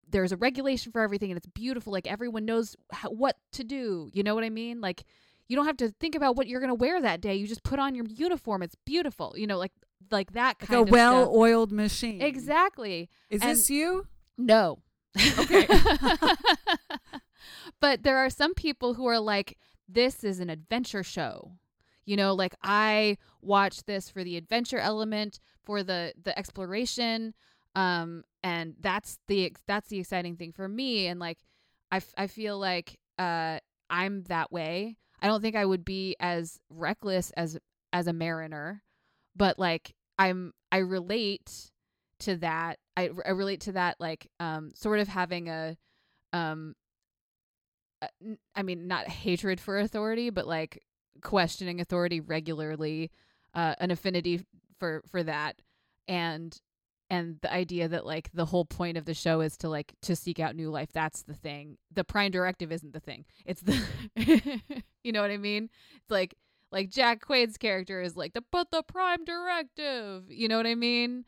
[0.08, 4.10] there's a regulation for everything and it's beautiful like everyone knows how, what to do
[4.13, 5.04] you know what i mean like
[5.48, 7.63] you don't have to think about what you're going to wear that day you just
[7.63, 9.72] put on your uniform it's beautiful you know like
[10.12, 11.36] like that Like kind a of well stuff.
[11.36, 12.22] oiled machine.
[12.22, 14.06] exactly Is And- this you?
[14.38, 14.80] no.
[15.39, 15.67] Okay.
[17.80, 21.52] but there are some people who are like, this is an adventure show.
[22.06, 27.34] You know, like I watch this for the adventure element, for the the exploration,
[27.76, 31.08] um, and that's the that's the exciting thing for me.
[31.08, 31.38] And like,
[31.91, 34.97] I, f- I feel like uh, I'm that way.
[35.21, 37.58] I don't think I would be as reckless as
[37.93, 38.84] as a mariner,
[39.34, 41.71] but like I'm I relate
[42.19, 42.80] to that.
[42.95, 45.77] I, I relate to that like um sort of having a
[46.32, 46.75] um
[48.62, 50.84] mean not hatred for authority but like
[51.21, 53.12] questioning authority regularly
[53.53, 54.45] uh an affinity
[54.84, 55.62] for for that.
[56.10, 56.60] And
[57.10, 60.13] and the idea that like the whole point of the show is to like to
[60.13, 61.77] seek out new life that's the thing.
[61.93, 63.23] The prime directive isn't the thing.
[63.45, 63.82] It's the
[65.03, 65.69] you know what i mean?
[65.95, 66.36] It's like
[66.69, 70.25] like jack quaid's character is like the but the prime directive!
[70.29, 71.23] You know what i mean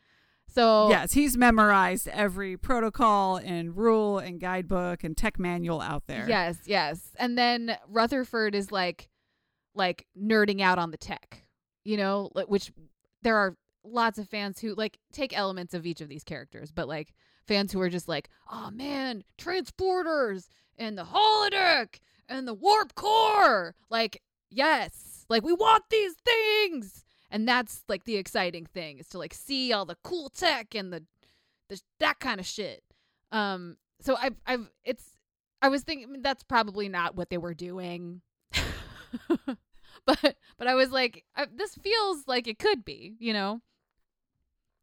[0.56, 6.26] so Yes, he's memorized every protocol and rule and guidebook and tech manual out there.
[6.28, 7.12] Yes, yes.
[7.18, 9.10] And then Rutherford is like
[9.76, 11.44] like nerding out on the tech.
[11.84, 12.72] You know, which
[13.22, 16.88] there are lots of fans who like take elements of each of these characters, but
[16.88, 17.14] like
[17.46, 23.76] fans who are just like, "Oh man, transporters and the holodeck and the warp core."
[23.90, 25.26] Like, yes.
[25.30, 27.05] Like we want these things.
[27.30, 30.94] And that's like the exciting thing is to like see all the cool tech and
[30.94, 31.04] the,
[31.70, 32.84] the that kind of shit.
[33.32, 35.04] Um so I've I've it's
[35.62, 38.22] I was thinking that's probably not what they were doing.
[40.06, 43.62] but but I was like I, this feels like it could be, you know.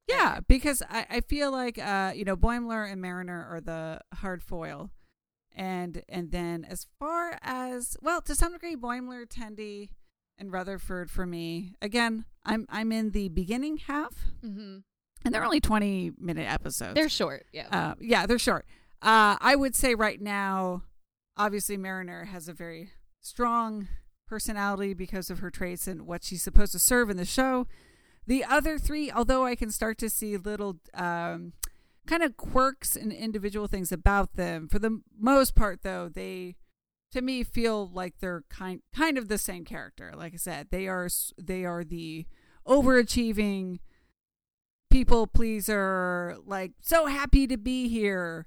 [0.08, 4.42] Yeah, because I, I feel like uh, you know, Boimler and Mariner are the hard
[4.42, 4.90] foil.
[5.54, 9.90] And and then as far as well, to some degree Boimler, Tendi,
[10.38, 11.74] and Rutherford for me.
[11.82, 14.14] Again, I'm I'm in the beginning half
[14.44, 14.78] Mm-hmm.
[15.24, 16.94] and they're only twenty minute episodes.
[16.94, 17.68] They're short, yeah.
[17.70, 18.66] Uh, yeah, they're short.
[19.00, 20.82] Uh, I would say right now,
[21.36, 23.88] obviously Mariner has a very strong
[24.28, 27.66] personality because of her traits and what she's supposed to serve in the show.
[28.26, 31.52] The other three, although I can start to see little um,
[32.06, 36.54] kind of quirks and individual things about them, for the most part, though, they
[37.12, 40.12] to me feel like they're kind kind of the same character.
[40.16, 41.08] Like I said, they are
[41.38, 42.26] they are the
[42.66, 43.78] overachieving
[44.90, 48.46] people pleaser, like so happy to be here,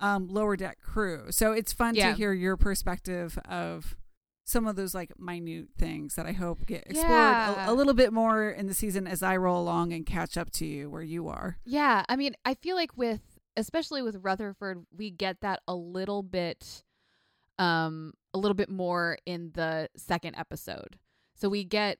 [0.00, 1.26] um, lower deck crew.
[1.30, 2.10] So it's fun Yeah.
[2.10, 3.96] to hear your perspective of
[4.44, 7.68] some of those like minute things that I hope get explored Yeah.
[7.68, 10.50] a, a little bit more in the season as I roll along and catch up
[10.52, 11.58] to you where you are.
[11.64, 13.20] Yeah, I mean, I feel like with
[13.56, 16.84] especially with Rutherford, we get that a little bit
[17.58, 20.98] um a little bit more in the second episode.
[21.34, 21.98] So we get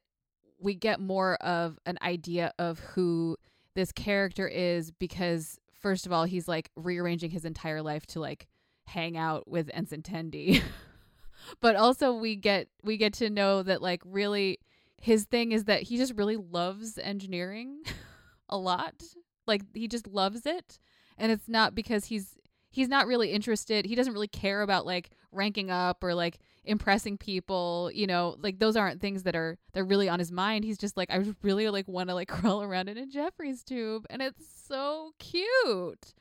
[0.58, 3.36] we get more of an idea of who
[3.74, 8.48] this character is because first of all, he's like rearranging his entire life to like
[8.86, 10.62] hang out with Ensign Tendi.
[11.60, 14.58] but also we get we get to know that like really
[15.00, 17.82] his thing is that he just really loves engineering
[18.48, 19.02] a lot.
[19.46, 20.78] Like he just loves it
[21.16, 22.36] and it's not because he's
[22.70, 23.86] he's not really interested.
[23.86, 28.58] He doesn't really care about like ranking up or like impressing people, you know, like
[28.58, 30.64] those aren't things that are they're really on his mind.
[30.64, 34.06] He's just like I really like want to like crawl around in a Jefferies tube
[34.10, 36.14] and it's so cute.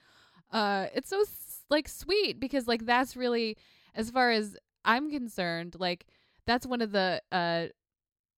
[0.52, 1.24] Uh it's so
[1.70, 3.58] like sweet because like that's really
[3.94, 6.06] as far as I'm concerned, like
[6.46, 7.68] that's one of the uh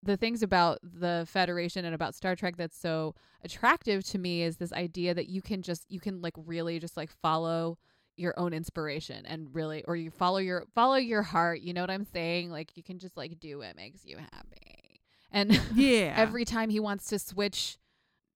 [0.01, 4.57] the things about the Federation and about Star Trek that's so attractive to me is
[4.57, 7.77] this idea that you can just you can like really just like follow
[8.19, 11.89] your own inspiration and really or you follow your follow your heart, you know what
[11.89, 12.51] I'm saying?
[12.51, 15.01] Like you can just like do what makes you happy.
[15.31, 16.13] And Yeah.
[16.17, 17.77] every time he wants to switch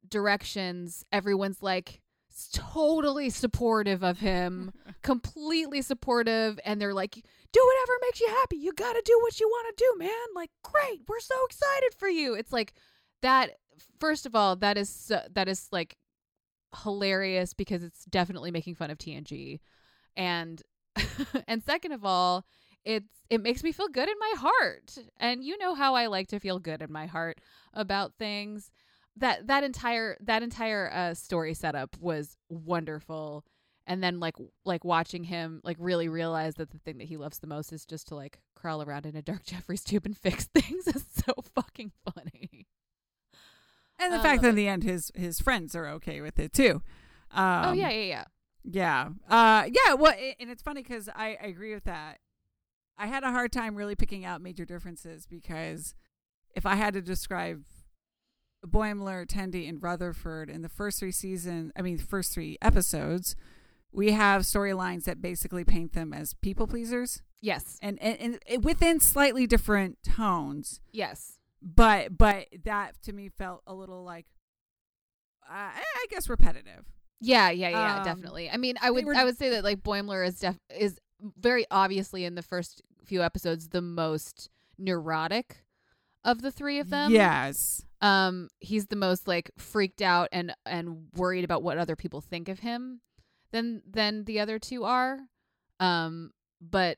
[0.08, 2.02] directions, everyone's like
[2.54, 4.72] totally supportive of him,
[5.02, 7.22] completely supportive, and they're like, "Do
[7.66, 8.58] whatever makes you happy.
[8.58, 10.28] You got to do what you want to do, man.
[10.36, 12.74] Like, great, we're so excited for you." It's like
[13.22, 13.52] that.
[14.00, 15.98] First of all, that is so, that is like
[16.84, 19.60] hilarious because it's definitely making fun of TNG,
[20.16, 20.61] and
[21.47, 22.45] and second of all,
[22.84, 26.28] it's it makes me feel good in my heart, and you know how I like
[26.30, 27.39] to feel good in my heart
[27.74, 28.72] about things
[29.18, 33.45] that that entire that entire uh story setup was wonderful
[33.86, 34.36] and then like
[34.66, 37.86] like watching him like really realize that the thing that he loves the most is
[37.86, 41.34] just to like crawl around in a dark Jefferies tube and fix things is so
[41.55, 42.68] fucking funny.
[43.99, 46.53] and the I fact that in the end his his friends are okay with it
[46.53, 46.82] too.
[47.32, 48.24] Um, oh yeah, yeah, yeah.
[48.64, 49.09] Yeah.
[49.30, 52.20] Uh yeah, well and it's funny cuz I, I agree with that.
[52.97, 55.95] I had a hard time really picking out major differences because
[56.55, 57.64] if I had to describe
[58.66, 63.36] Boimler, Tendi, and Rutherford in the first three season, I mean first three episodes,
[63.91, 67.78] we have storylines that basically paint them as people pleasers Yes.
[67.82, 70.80] and, and, and within slightly different tones.
[70.91, 71.39] Yes.
[71.61, 74.26] But but that to me felt a little like
[75.49, 76.86] uh, I I guess repetitive.
[77.24, 78.49] Yeah, yeah, yeah, Um, definitely.
[78.49, 80.99] I mean, I would were- I would say that like Boimler is def- is
[81.39, 85.65] very obviously in the first few episodes the most neurotic
[86.26, 87.11] of the three of them.
[87.11, 87.86] Yes.
[88.01, 92.49] um he's the most like freaked out and and worried about what other people think
[92.49, 92.99] of him
[93.51, 95.19] than than the other two are
[95.80, 96.97] um but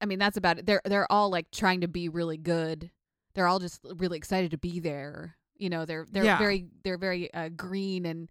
[0.00, 2.90] i mean that's about it they're they're all like trying to be really good
[3.34, 6.38] they're all just really excited to be there you know they're they're Yeah.
[6.38, 8.28] very they're very uh green and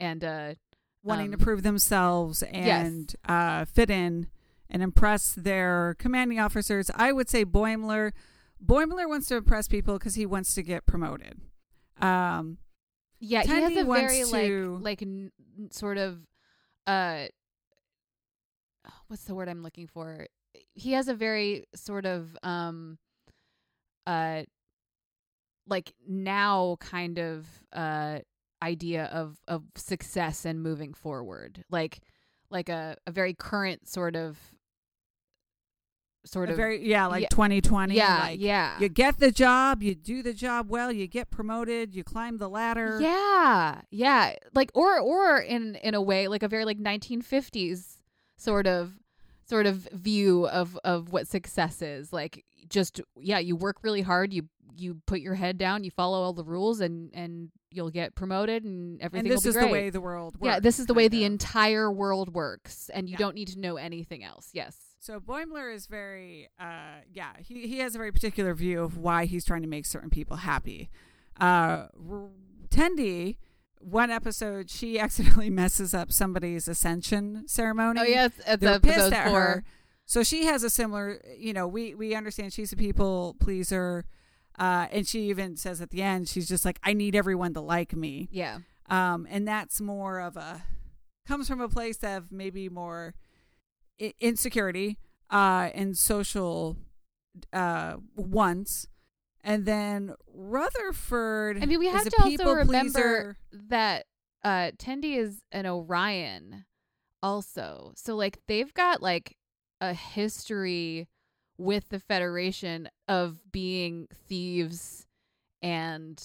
[0.00, 0.54] and uh
[1.02, 4.28] wanting Um, to prove themselves and uh, fit in
[4.68, 6.90] and impress their commanding officers.
[6.94, 8.12] I would say Boimler.
[8.64, 11.40] Boimler wants to impress people because he wants to get promoted.
[12.00, 12.58] Um,
[13.18, 15.32] yeah he has a very to- like like n-
[15.70, 16.18] sort of
[16.86, 17.26] uh
[19.08, 20.26] what's the word i'm looking for
[20.72, 22.96] he has a very sort of um
[24.06, 24.42] uh
[25.66, 28.20] like now kind of uh
[28.62, 32.00] idea of of success and moving forward like
[32.50, 34.38] like a a very current sort of
[36.24, 37.28] sort a of very yeah, like yeah.
[37.28, 37.94] 2020.
[37.94, 41.94] yeah like, yeah You get the job, you do the job well, you get promoted,
[41.94, 42.98] you climb the ladder.
[43.00, 47.98] Yeah, yeah, like or or in in a way like a very like 1950s
[48.36, 48.92] sort of
[49.48, 52.12] sort of view of of what success is.
[52.12, 56.20] Like just yeah, you work really hard, you you put your head down, you follow
[56.20, 59.26] all the rules, and and you'll get promoted, and everything.
[59.26, 59.72] and this will be is the great.
[59.72, 60.44] way the world works.
[60.54, 63.18] yeah, this is the way kind the entire world works, and you Yeah.
[63.18, 64.50] don't need to know anything else.
[64.52, 64.76] Yes.
[64.98, 69.24] So Boimler is very, uh, yeah, he, he has a very particular view of why
[69.24, 70.90] he's trying to make certain people happy.
[71.40, 71.86] Uh,
[72.70, 73.36] Tendi,
[73.78, 78.00] one episode, she accidentally messes up somebody's ascension ceremony.
[78.00, 79.40] Oh yes, at They're the pissed at four.
[79.40, 79.64] her.
[80.06, 84.04] So she has a similar, you know, we, we understand she's a people pleaser.
[84.60, 87.60] Uh, and she even says at the end, she's just like, I need everyone to
[87.62, 88.28] like me.
[88.30, 88.58] Yeah.
[88.90, 90.62] Um, and that's more of a
[91.26, 93.14] comes from a place of maybe more
[94.00, 94.98] I- insecurity.
[95.30, 96.76] uh, and social
[97.52, 98.86] uh, once,
[99.42, 101.62] and then Rutherford.
[101.62, 103.36] I mean, we have to also remember pleaser.
[103.68, 104.06] that
[104.42, 106.64] uh Tendi is an Orion
[107.22, 107.92] also.
[107.94, 109.36] So like they've got like
[109.80, 111.08] a history
[111.60, 115.06] with the Federation of being thieves
[115.62, 116.22] and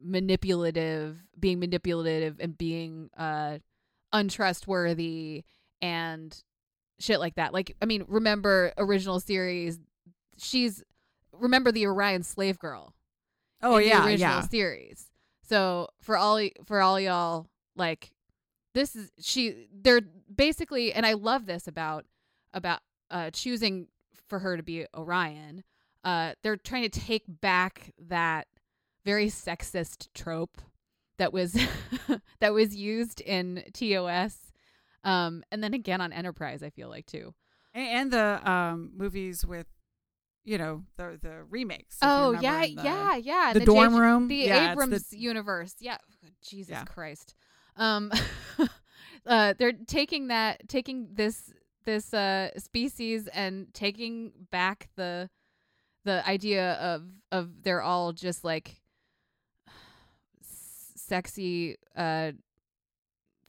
[0.00, 3.58] manipulative, being manipulative and being uh
[4.12, 5.44] untrustworthy
[5.80, 6.42] and
[6.98, 7.52] shit like that.
[7.52, 9.78] Like I mean, remember original series
[10.38, 10.82] she's
[11.32, 12.92] remember the Orion slave girl
[13.62, 14.40] Oh yeah, original yeah.
[14.48, 15.06] series.
[15.42, 18.10] So for all for all y'all, like
[18.74, 19.68] this is she.
[19.72, 20.02] They're
[20.34, 22.04] basically, and I love this about
[22.52, 23.88] about uh choosing
[24.28, 25.64] for her to be Orion.
[26.04, 28.46] Uh, they're trying to take back that
[29.04, 30.60] very sexist trope
[31.18, 31.52] that was
[32.40, 34.36] that was used in TOS,
[35.04, 36.62] um, and then again on Enterprise.
[36.62, 37.34] I feel like too.
[37.74, 39.66] A- and the um movies with
[40.44, 41.98] you know the the remakes.
[42.02, 43.52] Oh yeah, the- yeah, yeah.
[43.52, 44.00] the And dorm J.J.
[44.00, 44.28] room.
[44.28, 45.74] the Yeah, it's the- Abrams universe.
[45.80, 45.98] Yeah,
[46.42, 46.84] Jesus Yeah.
[46.84, 47.34] Christ.
[47.76, 48.10] Um,
[49.26, 51.52] uh, they're taking that, taking this
[51.86, 55.30] this uh species and taking back the
[56.04, 58.82] the idea of of they're all just like
[60.96, 62.32] sexy uh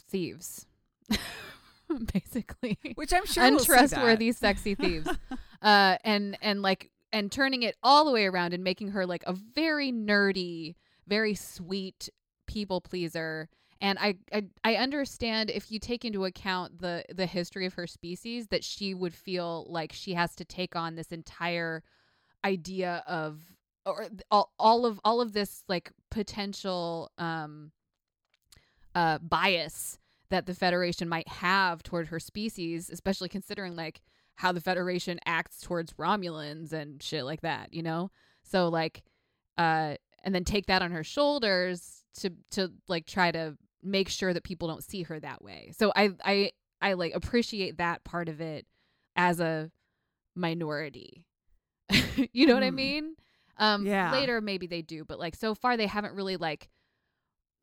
[0.09, 0.65] thieves,
[2.13, 2.77] basically.
[2.95, 5.09] Which I'm sure we'll untrustworthy sexy thieves.
[5.59, 9.23] Uh and and like and turning it all the way around and making her like
[9.25, 10.75] a very nerdy
[11.07, 12.09] very sweet
[12.45, 13.49] people pleaser
[13.81, 17.87] and I, I i understand if you take into account the the history of her
[17.87, 21.83] species that she would feel like she has to take on this entire
[22.45, 23.39] idea of
[23.85, 27.71] or all, all of all of this like potential um
[28.95, 29.99] uh bias
[30.29, 34.01] that the Federation might have toward her species, especially considering like
[34.35, 38.11] how the Federation acts towards Romulans and shit like that, you know?
[38.43, 39.03] So like
[39.57, 44.33] uh and then take that on her shoulders to to like try to make sure
[44.33, 45.71] that people don't see her that way.
[45.77, 46.51] So I I
[46.81, 48.65] I like appreciate that part of it
[49.15, 49.71] as a
[50.35, 51.25] minority.
[52.33, 52.75] you know what I Hmm.
[52.75, 53.15] mean?
[53.57, 54.11] Um Yeah.
[54.11, 56.69] later maybe they do, but like so far they haven't really like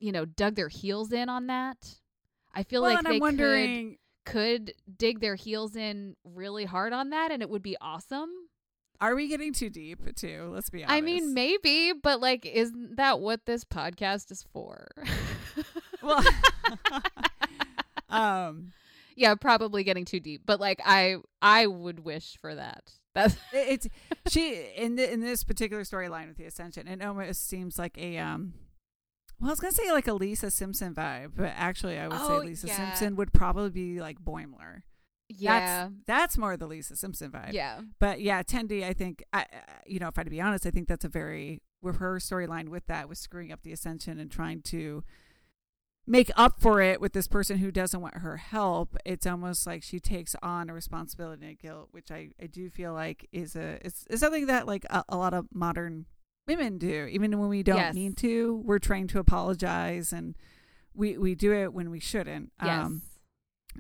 [0.01, 1.97] you know dug their heels in on that.
[2.55, 7.31] I feel well, like they could could dig their heels in really hard on that
[7.31, 8.31] and it would be awesome.
[9.01, 10.15] are we getting too deep?
[10.17, 10.51] Too.
[10.53, 10.97] Let's be honest.
[10.97, 14.87] I mean, maybe, but like isn't that what this podcast is for?
[16.05, 16.25] well,
[18.09, 18.73] um,
[19.17, 22.93] yeah, probably getting too deep, but like I I would wish for that.
[23.15, 23.89] That's it's
[24.29, 26.89] she in the, in this particular storyline with the Ascension.
[26.89, 28.55] It almost seems like a um.
[29.41, 32.41] Well, I was gonna say like a Lisa Simpson vibe, but actually, I would Oh,
[32.41, 32.77] say Lisa yeah.
[32.77, 34.83] Simpson would probably be like Boimler.
[35.29, 35.89] yeah.
[35.89, 37.53] That's, that's more the Lisa Simpson vibe.
[37.53, 37.81] Yeah.
[37.99, 39.47] But yeah, Tendi, I think, I,
[39.87, 42.17] you know, if I had to be honest, I think that's a very, with her
[42.19, 45.03] storyline with that, was screwing up the Ascension and trying to
[46.07, 48.97] make up for it with this person who doesn't want her help.
[49.05, 52.69] It's almost like she takes on a responsibility and a guilt, which I, I do
[52.69, 56.05] feel like is a, is, is something that like a, a lot of modern
[56.47, 57.07] women do.
[57.11, 57.95] Even when we don't Yes.
[57.95, 60.35] mean to, we're trying to apologize and
[60.95, 62.53] we, we do it when we shouldn't.
[62.63, 62.85] Yes.
[62.87, 63.03] Um,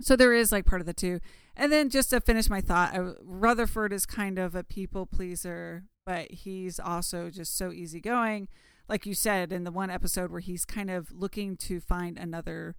[0.00, 1.20] so there is like part of the two.
[1.56, 5.84] And then just to finish my thought, uh, Rutherford is kind of a people pleaser,
[6.06, 8.48] but he's also just so easygoing.
[8.88, 12.76] Like you said in the one episode where he's kind of looking to find another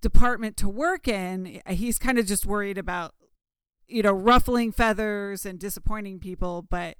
[0.00, 3.14] department to work in, he's kind of just worried about,
[3.88, 6.96] you know, ruffling feathers and disappointing people, but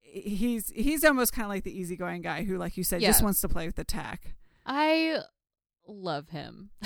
[0.00, 3.40] he's he's almost kind of like the easygoing guy who, like you said, just wants
[3.40, 4.34] to play with the tech.
[4.64, 5.20] I
[5.86, 6.70] love him.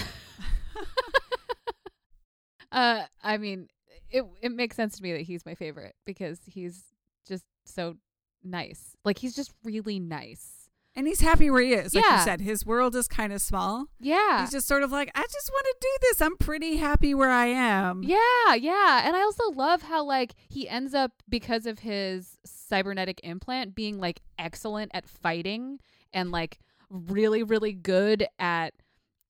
[2.72, 3.68] uh I mean,
[4.10, 6.84] it it makes sense to me that he's my favorite because he's
[7.26, 7.96] just so
[8.42, 8.96] nice.
[9.04, 10.59] Like he's just really nice.
[11.00, 11.94] And he's happy where he is.
[11.94, 12.18] Like Yeah.
[12.18, 13.86] you said, his world is kind of small.
[13.98, 14.42] Yeah.
[14.42, 16.20] He's just sort of like, I just want to do this.
[16.20, 18.02] I'm pretty happy where I am.
[18.02, 19.06] Yeah, yeah.
[19.06, 23.98] And I also love how like he ends up because of his cybernetic implant being
[23.98, 25.78] like excellent at fighting
[26.12, 26.58] and like
[26.90, 28.74] really really good at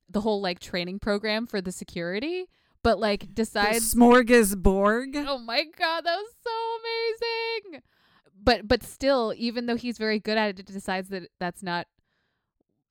[0.09, 2.47] the whole like training program for the security,
[2.83, 5.25] but like The decides smorgasbord.
[5.29, 6.51] Oh my god, that was so.
[8.43, 11.87] But but still, even though he's very good at it, it decides that that's not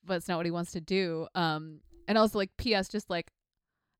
[0.06, 1.28] that's not what he wants to do.
[1.36, 3.32] Um and also like PS just like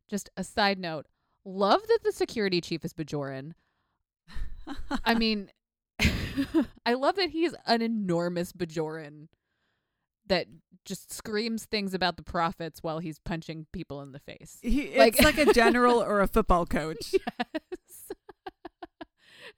[0.10, 1.06] just a side note.
[1.46, 3.54] Love that the security chief is Bajoran.
[5.04, 5.50] I mean
[6.86, 9.28] I love that he's an enormous Bajoran
[10.28, 10.46] that
[10.86, 14.60] just screams things about the prophets while he's punching people in the face.
[14.62, 17.14] He, Like- like a general or a football coach.
[17.14, 18.12] yes.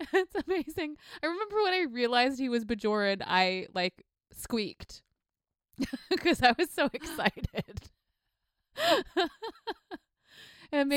[0.13, 0.97] it's amazing.
[1.23, 5.01] I remember when I realized he was Bajoran, I like squeaked
[6.09, 7.89] because I was so excited.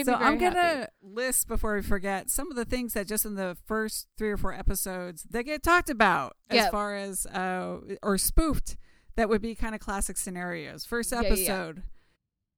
[0.09, 0.87] so I'm gonna happy.
[1.03, 4.37] list before we forget some of the things that just in the first three or
[4.37, 8.77] four episodes they get talked about as far as uh or spoofed
[9.17, 10.85] that would be kind of classic scenarios.
[10.85, 11.35] First Yeah, yeah, yeah.
[11.35, 11.83] episode.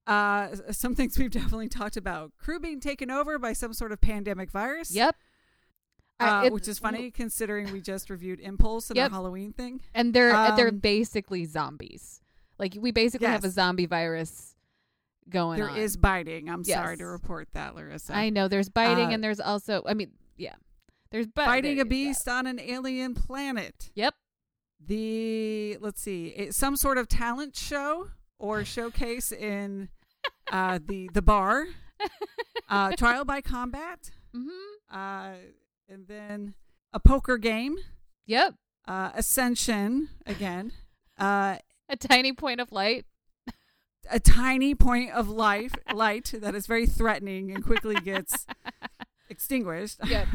[0.05, 3.99] Uh, some things we've definitely talked about: crew being taken over by some sort of
[4.01, 4.93] pandemic virus.
[4.95, 5.15] Yep.
[6.19, 9.11] Uh, it- which is funny considering we just reviewed Impulse and Yep.
[9.11, 9.81] our Halloween thing.
[9.93, 12.21] And they're they're Um, basically zombies.
[12.57, 14.55] Like we basically have a zombie virus
[15.29, 15.77] going There on.
[15.77, 16.49] is biting.
[16.49, 18.15] I'm sorry to report that, Larissa.
[18.15, 20.55] I know there's biting Uh, and there's also I mean, yeah.
[21.11, 21.51] There's biting.
[21.51, 23.91] Fighting a beast on an alien planet.
[23.93, 24.15] Yep.
[24.85, 28.09] The let's see, it, some sort of talent show
[28.39, 29.89] or showcase in
[30.51, 31.67] uh, the the bar.
[32.69, 34.11] Uh, trial by combat.
[34.35, 34.49] Mhm.
[35.89, 36.53] And then
[36.93, 37.77] a poker game.
[38.25, 38.55] Yep.
[38.87, 40.71] Uh, Ascension again.
[41.19, 41.57] Uh,
[41.89, 43.05] A tiny point of light.
[44.11, 48.45] a tiny point of life light that is very threatening and quickly gets
[49.31, 49.97] extinguished.
[50.05, 50.27] Yep.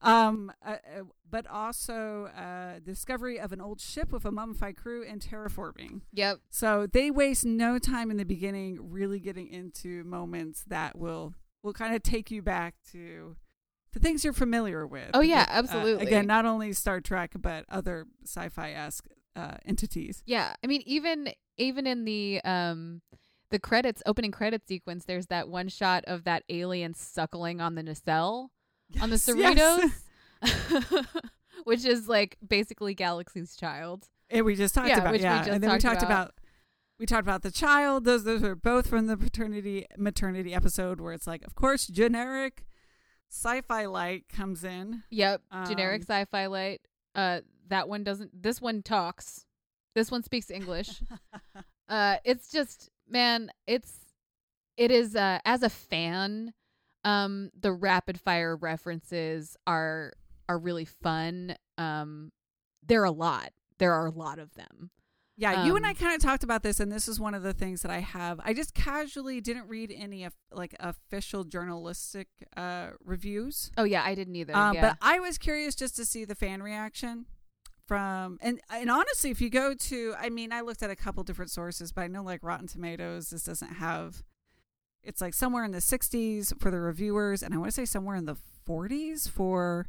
[0.00, 5.04] um, uh, uh, but also uh, discovery of an old ship with a mummified crew
[5.08, 6.00] and terraforming.
[6.12, 6.38] Yep.
[6.50, 11.72] So they waste no time in the beginning, really getting into moments that will will
[11.74, 13.36] kind of take you back to
[13.92, 15.10] the things you're familiar with.
[15.14, 16.06] Oh, yeah, Because, uh, absolutely.
[16.06, 20.22] again, not only Star Trek but other sci-fi esque uh, entities.
[20.26, 23.02] Yeah, I mean even even in the um
[23.50, 27.82] the credits opening credit sequence there's that one shot of that alien suckling on the
[27.82, 28.50] nacelle
[29.00, 29.90] on the Yes, yes.
[30.42, 31.06] Cerritos.
[31.64, 34.08] which is like basically Galaxy's Child.
[34.30, 36.28] And we just talked Yeah, about we yeah, and then we talked talked about.
[36.28, 36.34] about.
[36.98, 38.04] we talked about the child.
[38.04, 42.64] Those those are both from the paternity maternity episode where it's like, of course, generic
[43.32, 45.02] sci-fi light comes in.
[45.10, 46.80] Yep, generic Um, sci-fi light.
[47.14, 49.46] Uh that one doesn't this one talks.
[49.94, 51.02] This one speaks English.
[51.88, 53.92] uh it's just man it's
[54.76, 56.52] it is uh as a fan
[57.04, 60.12] um the rapid fire references are
[60.48, 62.30] are really fun um
[62.86, 64.90] there are a lot there are a lot of them
[65.42, 67.42] Yeah, you and Um, I kind of talked about this, and this is one of
[67.42, 68.40] the things that I have.
[68.44, 74.14] I just casually didn't read any of like official journalistic uh, reviews, oh yeah i
[74.14, 77.26] didn't either um, yeah but I was curious just to see the fan reaction
[77.86, 81.24] from and and honestly, if you go to, I mean, I looked at a couple
[81.24, 84.22] different sources, but I know like Rotten Tomatoes, this doesn't have.
[85.02, 88.14] It's like somewhere in the 60s for the reviewers, and I want to say somewhere
[88.14, 88.36] in the
[88.68, 89.88] 40s for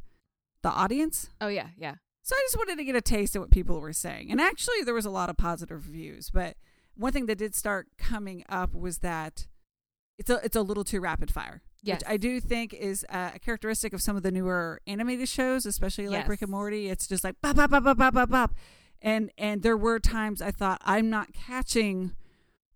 [0.62, 1.30] the audience.
[1.40, 1.94] oh yeah yeah
[2.24, 4.30] So I just wanted to get a taste of what people were saying.
[4.30, 6.30] And actually, there was a lot of positive reviews.
[6.30, 6.56] But
[6.96, 9.46] one thing that did start coming up was that
[10.18, 11.60] it's a it's a little too rapid fire.
[11.82, 15.28] yes Which I do think is uh, a characteristic of some of the newer animated
[15.28, 16.88] shows, especially like Rick and Morty.
[16.88, 18.54] It's just like bop bop bop bop bop bop bop,
[19.02, 22.14] and and there were times I thought I'm not catching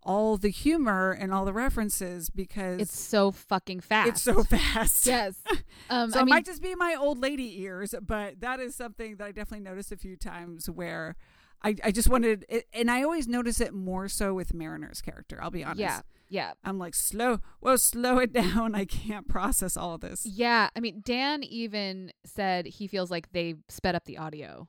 [0.08, 5.06] all the humor and all the references because it's so fucking fast it's so fast.
[5.06, 5.36] yes
[5.90, 8.74] um So i it mean might just be my old lady ears, but that is
[8.74, 11.14] something that I definitely noticed a few times where
[11.62, 15.38] I, I just wanted it, and I always notice it more so with Mariner's character.
[15.42, 15.80] I'll be honest.
[15.80, 16.00] yeah
[16.30, 17.40] yeah I'm like slow.
[17.60, 18.74] Well, slow it down.
[18.74, 20.24] I can't process all of this.
[20.24, 24.68] Yeah, I mean Dan even said he feels like they sped up the audio.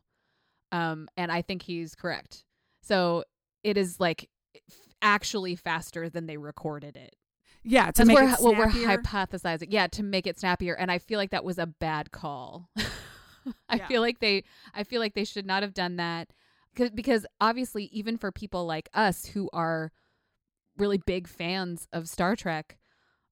[0.71, 2.43] Um and I think he's correct.
[2.81, 3.23] So
[3.63, 4.29] it is like
[5.01, 7.15] actually faster than they recorded it.
[7.63, 9.67] Yeah, to make where, it what we're hypothesizing.
[9.69, 12.69] Yeah, to make it snappier and I feel like that was a bad call.
[13.69, 13.87] I Yeah.
[13.87, 14.43] feel like they
[14.73, 16.29] I feel like they should not have done that,
[16.93, 19.91] because obviously even for people like us who are
[20.77, 22.77] really big fans of Star Trek,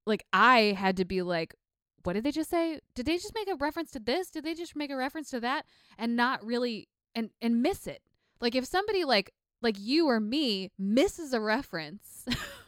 [0.06, 1.54] like I had to be like,
[2.02, 2.80] what did they just say?
[2.94, 4.30] Did they just make a reference to this?
[4.30, 5.64] Did they just make a reference to that?
[5.96, 8.02] And not really and and miss it.
[8.40, 9.32] Like if somebody like
[9.62, 12.26] like you or me misses a reference,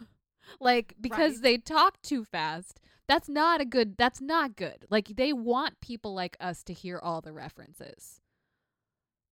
[0.60, 1.42] like because Right.
[1.42, 4.86] they talk too fast, that's not a good that's not good.
[4.90, 8.20] Like they want people like us to hear all the references.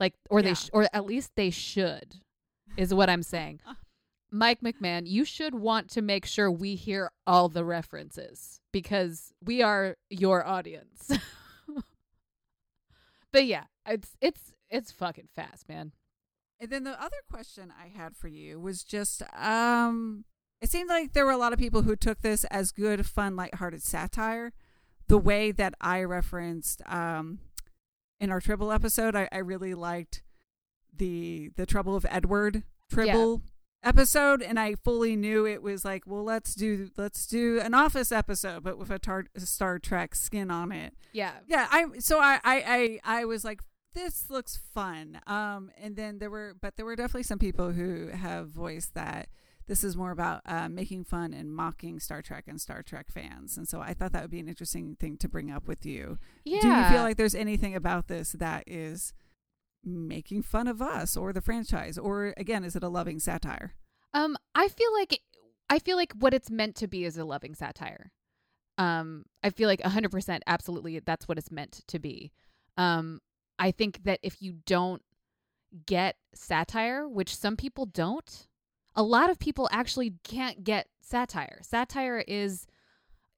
[0.00, 2.16] Like or they sh- or at least they should
[2.76, 3.60] is what I'm saying.
[4.30, 9.62] Mike McMahan, you should want to make sure we hear all the references because we
[9.62, 11.10] are your audience.
[13.32, 15.92] but yeah, it's it's it's fucking fast, man.
[16.60, 20.24] And then the other question I had for you was just um
[20.60, 23.36] it seemed like there were a lot of people who took this as good, fun,
[23.36, 24.52] lighthearted satire.
[25.06, 27.38] The way that I referenced um
[28.20, 30.22] in our Tribble episode, I, I really liked
[30.92, 33.42] the the trouble of Edward Tribble
[33.84, 38.10] episode and I fully knew it was like, well, let's do let's do an office
[38.10, 40.94] episode but with a, tar- a Star Trek skin on it.
[41.12, 41.34] Yeah.
[41.46, 43.60] Yeah, I so I I I, I was like
[43.94, 45.20] this looks fun.
[45.26, 49.28] Um and then there were but there were definitely some people who have voiced that
[49.68, 53.58] this is more about uh, making fun and mocking Star Trek and Star Trek fans.
[53.58, 56.18] And so I thought that would be an interesting thing to bring up with you.
[56.44, 56.60] Yeah.
[56.62, 59.12] Do you feel like there's anything about this that is
[59.84, 63.74] making fun of us or the franchise or again is it a loving satire?
[64.14, 65.20] Um, I feel like
[65.70, 68.10] I feel like what it's meant to be is a loving satire.
[68.78, 72.32] Um, I feel like 100% absolutely that's what it's meant to be.
[72.78, 73.20] Um,
[73.58, 75.02] I think that if you don't
[75.86, 78.46] get satire, which some people don't,
[78.94, 81.58] a lot of people actually can't get satire.
[81.62, 82.66] Satire is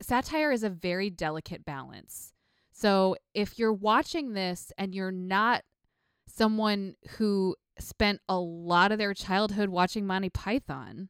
[0.03, 2.33] satire is a very delicate balance.
[2.73, 5.63] So if you're watching this and you're not
[6.27, 11.09] someone who spent a lot of their childhood watching Monty Python,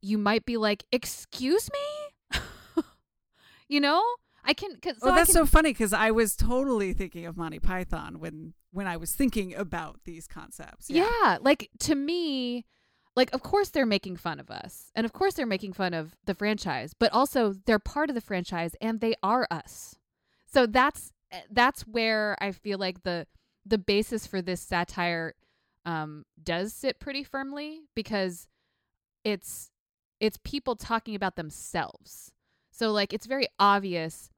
[0.00, 2.40] you might be like, "Excuse me?"
[3.68, 4.04] you know?
[4.44, 7.36] I can cuz so oh, that's can, so funny because I was totally thinking of
[7.36, 10.90] Monty Python when when I was thinking about these concepts.
[10.90, 11.38] yeah.
[11.40, 12.64] like to me,
[13.16, 14.90] like of course they're making fun of us.
[14.94, 18.20] And of course they're making fun of the franchise, but also they're part of the
[18.20, 19.96] franchise and they are us.
[20.46, 21.12] So that's
[21.50, 23.26] that's where I feel like the
[23.66, 25.34] the basis for this satire
[25.84, 28.48] um does sit pretty firmly because
[29.24, 29.70] it's
[30.20, 32.32] it's people talking about themselves.
[32.78, 34.30] So like it's very obvious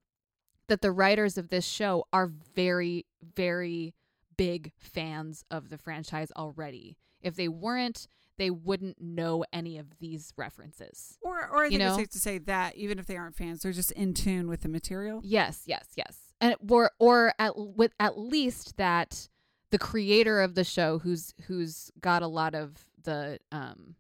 [0.69, 3.95] that the writers of this show are very very
[4.39, 6.97] big fans of the franchise already.
[7.21, 8.07] If they weren't,
[8.39, 11.19] they wouldn't know any of these references.
[11.21, 13.61] Or or I You think it's safe to say that even if they aren't fans,
[13.61, 15.21] they're just in tune with the material.
[15.23, 16.33] Yes, yes, yes.
[16.41, 19.29] And or or at with at least that
[19.69, 23.97] the creator of the show who's who's got a lot of the um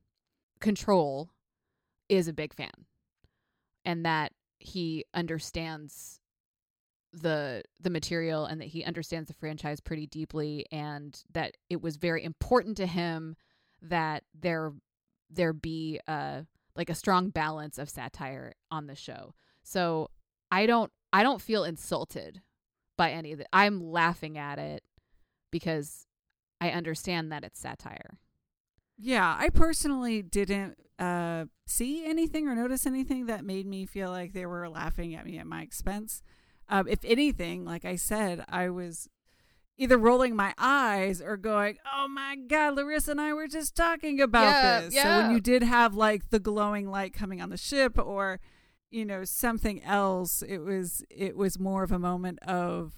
[0.61, 1.29] control
[2.09, 2.87] is a big fan.
[3.85, 6.21] And that he understands
[7.13, 11.97] the the material and that he understands the franchise pretty deeply and that it was
[11.97, 13.35] very important to him
[13.83, 14.73] that there
[15.29, 16.43] there be uh
[16.77, 19.35] like a strong balance of satire on the show.
[19.63, 20.11] So
[20.51, 22.43] I don't I don't feel insulted
[22.97, 23.49] by any of it.
[23.53, 24.85] I'm laughing at it
[25.51, 26.07] because
[26.61, 28.19] I understand that it's satire.
[28.99, 34.33] Yeah, I personally didn't uh, see anything or notice anything that made me feel like
[34.35, 36.23] they were laughing at me at my expense.
[36.69, 39.09] Um, if anything, like I said, I was
[39.79, 44.21] either rolling my eyes or going, "Oh my god, Larissa and I were just talking
[44.21, 47.57] about Yeah, this." So when you did have like the glowing light coming on the
[47.57, 48.39] ship, or
[48.91, 52.93] you know something else, it was it was more of a moment of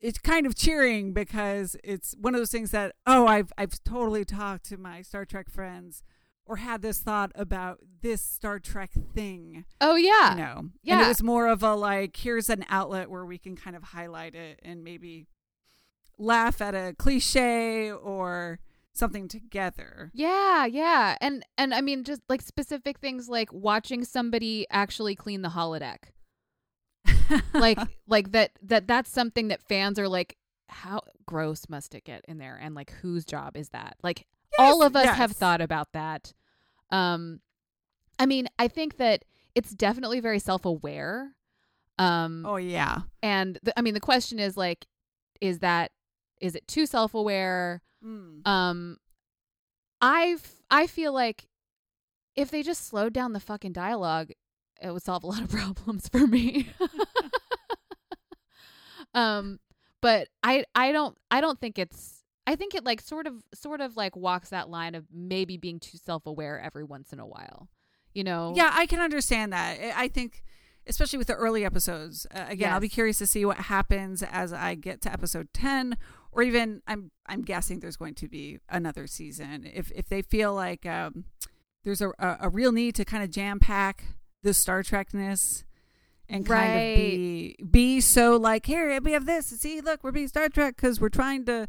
[0.00, 4.24] it's kind of cheering because it's one of those things that oh I've I've totally
[4.24, 6.02] talked to my Star Trek friends
[6.46, 10.32] or had this thought about this Star Trek thing, Oh yeah.
[10.32, 10.56] you know.
[10.58, 11.04] And Yeah.
[11.06, 14.34] it was more of a like here's an outlet where we can kind of highlight
[14.34, 15.26] it and maybe
[16.18, 18.60] laugh at a cliche or
[18.92, 20.10] something together.
[20.14, 21.16] Yeah, yeah.
[21.20, 26.10] And and I mean just like specific things like watching somebody actually clean the holodeck.
[27.54, 30.36] Like like that that that's something that fans are like
[30.68, 33.96] how gross must it get in there and like whose job is that?
[34.02, 34.26] Like
[34.58, 36.32] all of us have thought about that.
[36.90, 37.40] Um
[38.18, 39.24] I mean, I think that
[39.54, 41.34] it's definitely very self-aware.
[41.98, 42.98] Um oh yeah.
[43.22, 44.86] and the, I mean the question is like
[45.40, 45.90] is that
[46.40, 47.82] is it too self-aware?
[48.04, 48.46] Mm.
[48.46, 48.98] Um,
[50.00, 50.36] I
[50.86, 51.48] feel like
[52.36, 54.30] if they just slowed down the fucking dialogue,
[54.82, 56.68] it would solve a lot of problems for me.
[59.14, 59.60] um,
[60.00, 62.13] but I I don't I don't think it's
[62.46, 65.80] I think it like sort of sort of like walks that line of maybe being
[65.80, 67.68] too self aware every once in a while.
[68.12, 68.52] You know?
[68.54, 69.78] Yeah, I can understand that.
[69.96, 70.44] I think,
[70.86, 72.26] especially with the early episodes.
[72.32, 75.96] Uh, again, I'll be curious to see what happens as I get to episode ten,
[76.30, 79.68] or even I'm I'm guessing there's going to be another season.
[79.72, 81.24] If if they feel like um,
[81.82, 84.04] there's a, a a real need to kind of jam pack
[84.42, 85.64] the Star Trekness.
[86.26, 86.76] And kind Right.
[86.76, 90.74] of be be so like here we have this see look we're being Star Trek
[90.76, 91.68] because we're trying to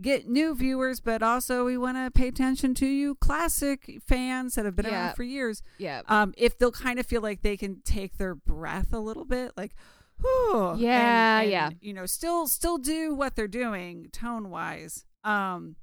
[0.00, 4.64] get new viewers but also we want to pay attention to you classic fans that
[4.64, 5.06] have been Yeah.
[5.06, 6.02] around for years Yeah.
[6.08, 9.52] um, if they'll kind of feel like they can take their breath a little bit,
[9.56, 9.74] like,
[10.20, 11.70] whew, Yeah, and- and, yeah.
[11.80, 15.04] you know, still still do what they're doing tone wise.
[15.22, 15.76] Um,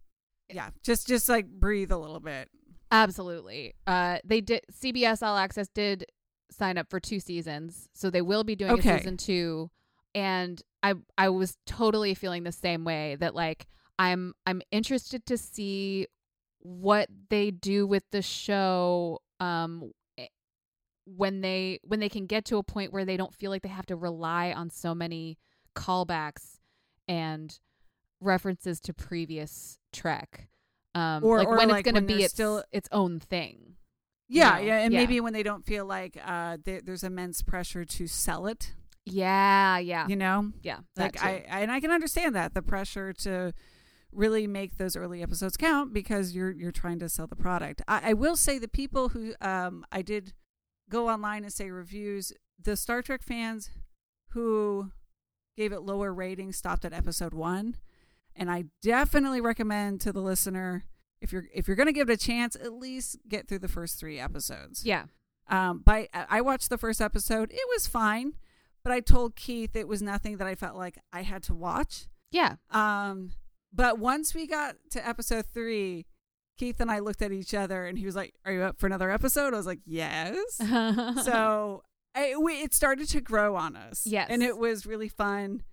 [0.49, 2.49] yeah, just just like breathe a little bit.
[2.91, 3.73] Absolutely.
[3.87, 6.05] Uh, they did CBS All Access did
[6.51, 8.95] sign up for two seasons, so they will be doing Okay.
[8.95, 9.71] a season two.
[10.13, 13.67] And I I was totally feeling the same way that like
[14.01, 16.07] I'm I'm interested to see
[16.59, 20.27] what they do with the show um eh,
[21.05, 23.69] when they when they can get to a point where they don't feel like they
[23.69, 25.37] have to rely on so many
[25.75, 26.59] callbacks
[27.07, 27.59] and
[28.19, 30.47] references to previous Trek.
[30.95, 33.75] Um Or- like or when like it's going to be its still- its own thing.
[34.27, 34.99] Yeah, know, yeah, and yeah.
[35.01, 38.73] maybe when they don't feel like uh, there, there's immense pressure to sell it,
[39.03, 40.07] Yeah, yeah.
[40.07, 40.79] you know, Yeah.
[40.95, 41.25] like too.
[41.27, 43.51] I, I and I can understand that the pressure to
[44.11, 47.81] really make those early episodes count because you're you're trying to sell the product.
[47.87, 50.33] I, I will say the people who um I did
[50.89, 53.69] go online and say reviews, the Star Trek fans
[54.29, 54.91] who
[55.57, 57.77] gave it lower ratings stopped at episode one,
[58.35, 60.85] and I definitely recommend to the listener
[61.21, 63.67] if you're if you're going to give it a chance, at least get through the
[63.67, 64.85] first three episodes.
[64.85, 65.05] Yeah.
[65.47, 68.33] Um, by I watched the first episode, it was fine,
[68.83, 72.07] but I told Keith it was nothing that I felt like I had to watch.
[72.31, 72.55] Yeah.
[72.71, 73.31] Um,
[73.73, 76.05] but once we got to episode three,
[76.57, 78.85] Keith and I looked at each other, and he was like, "Are you up for
[78.85, 80.37] another episode?" I was like, "Yes."
[81.23, 84.05] so I, we, it started to grow on us.
[84.05, 84.27] Yes.
[84.29, 85.63] and it was really fun.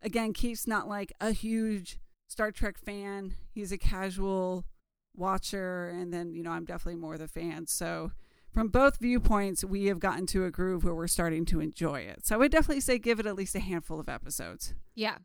[0.00, 1.98] Again, Keith's not like a huge
[2.28, 4.64] Star Trek fan; he's a casual
[5.14, 7.66] watcher, and then you know I'm definitely more the fan.
[7.66, 8.12] So
[8.52, 12.24] from both viewpoints, we have gotten to a groove where we're starting to enjoy it.
[12.24, 14.74] So I would definitely say give it at least a handful of episodes.
[14.94, 15.18] Yeah.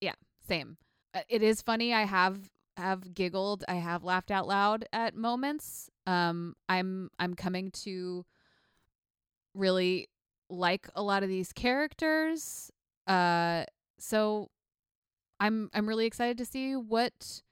[0.00, 0.14] Yeah.
[0.48, 0.76] Same.
[1.16, 1.94] Uh, It is funny.
[1.94, 3.64] I have have giggled.
[3.68, 5.90] I have laughed out loud at moments.
[6.06, 8.26] Um I'm I'm coming to
[9.54, 10.08] really
[10.50, 12.70] like a lot of these characters.
[13.06, 13.64] Uh
[13.98, 14.50] so
[15.40, 17.42] I'm I'm really excited to see what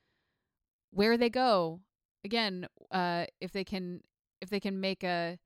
[0.90, 1.80] where they go.
[2.22, 4.02] Again, uh if they can
[4.42, 5.38] if they can make a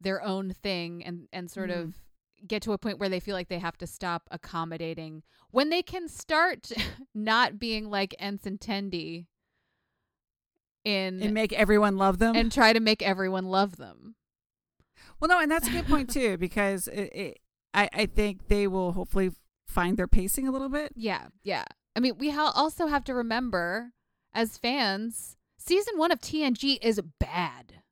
[0.00, 1.80] their own thing and and sort Mhm.
[1.82, 1.94] of
[2.46, 5.82] get to a point where they feel like they have to stop accommodating when they
[5.82, 6.70] can start
[7.14, 9.26] not being like Ensign Tendi
[10.84, 12.34] in And make everyone love them.
[12.36, 14.14] and try to make everyone love them.
[15.18, 17.38] Well, no, and that's a good point too because it, it,
[17.74, 19.30] I I think they will hopefully
[19.66, 20.92] find their pacing a little bit.
[20.96, 21.64] Yeah, yeah.
[21.94, 23.92] I mean, we ha- also have to remember
[24.32, 27.82] as fans, season 1 of TNG is bad.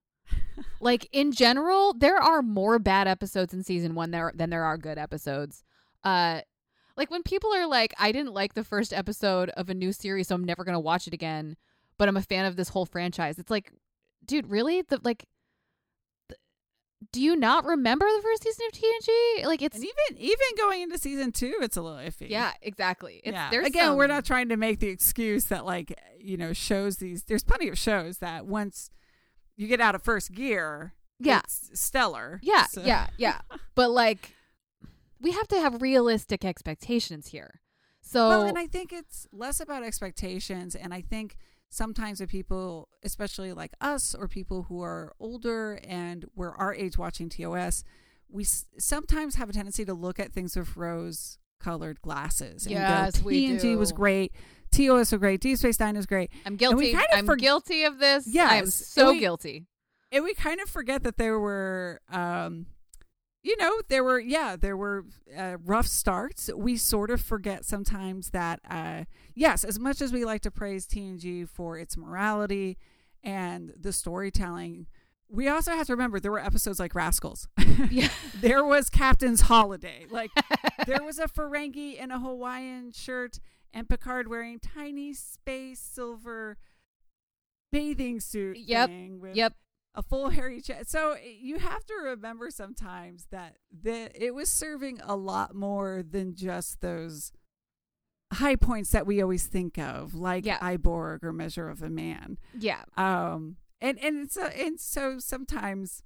[0.81, 4.79] Like in general, there are more bad episodes in season 1 there than there are
[4.79, 5.63] good episodes.
[6.05, 6.41] Uh
[6.97, 10.29] like when people are like I didn't like the first episode of a new series
[10.29, 11.57] so I'm never going to watch it again,
[11.97, 13.39] but I'm a fan of this whole franchise.
[13.39, 13.73] It's like
[14.25, 14.83] dude, really?
[14.83, 15.27] The like
[17.13, 19.47] do you not remember the first season of TNG?
[19.47, 22.29] Like it's And even even going into season two, it's a little iffy.
[22.29, 23.21] yeah, exactly.
[23.25, 23.51] It's, yeah.
[23.51, 27.25] There's Again, we're not trying to make the excuse that like you know shows these.
[27.25, 28.91] There's plenty of shows that once
[29.59, 31.41] you get out of first gear, Yeah.
[31.45, 32.41] it's stellar.
[32.43, 33.41] Yeah, So- yeah, yeah.
[33.75, 34.35] But like,
[35.21, 37.61] we have to have realistic expectations here.
[38.01, 41.37] So Well, and I think it's less about expectations, and I think
[41.69, 46.97] sometimes with people, especially like us or people who are older and we're our age
[46.97, 47.85] watching TOS,
[48.31, 52.65] we s- sometimes have a tendency to look at things with rose-colored glasses.
[52.65, 53.19] And Yes,
[53.75, 53.97] go, was do.
[54.73, 54.87] Great.
[54.87, 55.41] TOS was great.
[55.41, 56.31] Deep Space Nine was great.
[56.47, 56.93] I'm we guilty.
[56.93, 58.29] kind of I'm forg- guilty of this.
[58.39, 59.67] I'm so and we- guilty.
[60.13, 62.67] and we kind of forget that there were um
[63.43, 65.05] you know there were yeah there were
[65.37, 69.05] uh, rough starts we sort of forget sometimes that uh
[69.35, 72.77] yes as much as we like to praise tng for its morality
[73.23, 74.87] and the storytelling
[75.31, 77.47] we also have to remember there were episodes like rascals
[77.91, 78.09] Yeah.
[78.35, 80.31] there was captain's holiday like
[80.87, 83.39] there was a ferengi in a hawaiian shirt
[83.73, 86.57] and picard wearing tiny space silver
[87.73, 88.91] bathing suit Yep,
[89.35, 89.55] Yep.
[89.95, 90.91] a full hairy chest.
[90.91, 96.35] So you have to remember sometimes that the it was serving a lot more than
[96.35, 97.33] just those
[98.33, 100.59] high points that we always think of, like Yeah.
[100.61, 102.39] I, Borg or Measure of a Man.
[102.59, 102.83] Yeah.
[102.97, 106.03] Um, and and it's a, and so sometimes,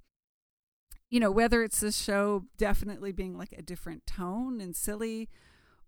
[1.09, 5.29] you know, whether it's the show definitely being like a different tone and silly.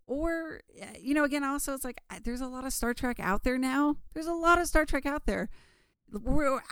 [0.07, 3.43] Or, uh, you know, again, also, it's like there's a lot of Star Trek out
[3.43, 3.97] there now.
[4.13, 5.49] There's a lot of Star Trek out there.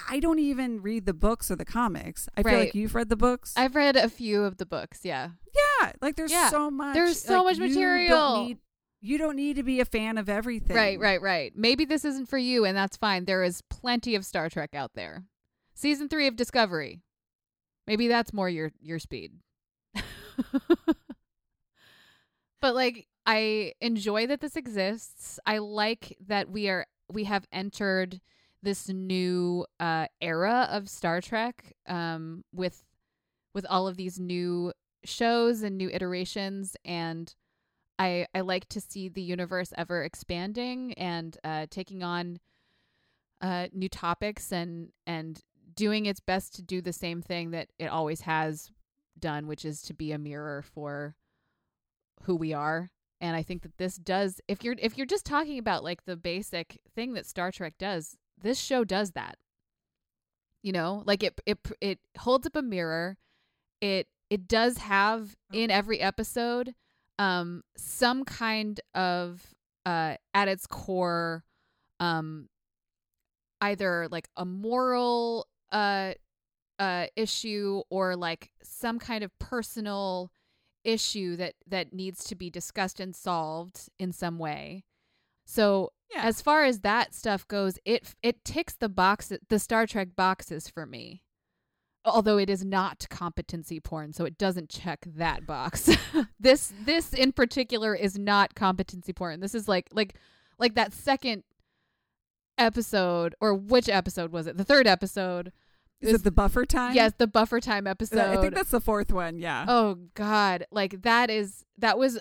[0.07, 2.29] I don't even read the books or the comics.
[2.37, 3.53] I feel like you've read the books.
[3.57, 4.99] I've read a few of the books.
[5.03, 5.29] Yeah.
[5.81, 6.93] yeah, like there's Yeah, so much.
[6.93, 8.45] there's so like, much you don't material.
[8.45, 8.57] need-
[9.05, 10.77] you don't need to be a fan of everything.
[10.77, 11.51] Right, right, right.
[11.57, 13.25] Maybe this isn't for you, and that's fine.
[13.25, 15.25] There is plenty of Star Trek out there.
[15.73, 17.01] Season three of Discovery.
[17.85, 19.33] Maybe that's more your your speed.
[22.61, 25.39] but like I enjoy that this exists.
[25.45, 28.19] I like that we are we have entered
[28.61, 32.83] this new uh era of Star Trek um with
[33.53, 34.73] with all of these new
[35.05, 37.33] shows and new iterations and
[37.99, 42.39] I I like to see the universe ever expanding and uh taking on
[43.43, 45.41] uh, new topics and and
[45.75, 48.71] doing its best to do the same thing that it always has
[49.19, 51.15] done, which is to be a mirror for
[52.23, 52.89] who we are.
[53.23, 56.17] And I think that this does if you're if you're just talking about like the
[56.17, 59.37] basic thing that Star Trek does, this show does that.
[60.61, 63.17] You know, like it it it holds up a mirror.
[63.79, 66.75] It it does have in every episode
[67.17, 69.55] um some kind of
[69.85, 71.45] uh at its core
[72.01, 72.49] um
[73.61, 76.11] either like a moral uh
[76.77, 80.29] uh issue or like some kind of personal
[80.83, 84.83] issue that that needs to be discussed and solved in some way.
[85.45, 86.23] So Yeah.
[86.23, 90.67] as far as that stuff goes, it it ticks the box the Star Trek boxes
[90.69, 91.23] for me.
[92.05, 95.89] Although it is not competency porn, so it doesn't check that box.
[96.39, 99.39] this this in particular is not competency porn.
[99.39, 100.15] This is like like
[100.59, 101.43] like that second
[102.57, 104.57] episode or which episode was it?
[104.57, 105.51] The third episode.
[106.03, 106.93] Is Is- it the buffer time?
[106.95, 108.19] Yes, the buffer time episode.
[108.19, 109.37] I think that's the fourth one.
[109.39, 109.65] Yeah.
[109.67, 112.19] Oh god, like that is that was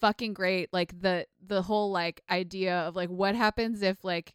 [0.00, 0.68] fucking great.
[0.72, 4.34] Like the the whole like idea of like what happens if like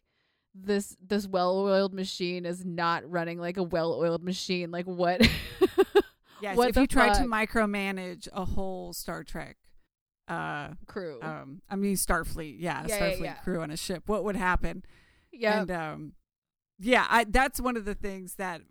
[0.54, 4.70] this this well-oiled machine is not running like a well-oiled machine.
[4.70, 5.20] Like what
[6.42, 6.56] yes.
[6.56, 9.56] what if you try to micromanage a whole Star Trek,
[10.28, 11.20] uh, crew.
[11.22, 13.34] um, I mean Starfleet, yeah, Yeah, yeah, Starfleet yeah.
[13.34, 14.84] crew on a ship, what would happen?
[15.32, 15.60] yeah.
[15.60, 16.12] And um,
[16.78, 18.62] yeah, I, that's one of the things that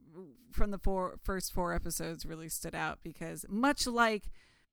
[0.51, 4.29] from the four first four episodes really stood out because much like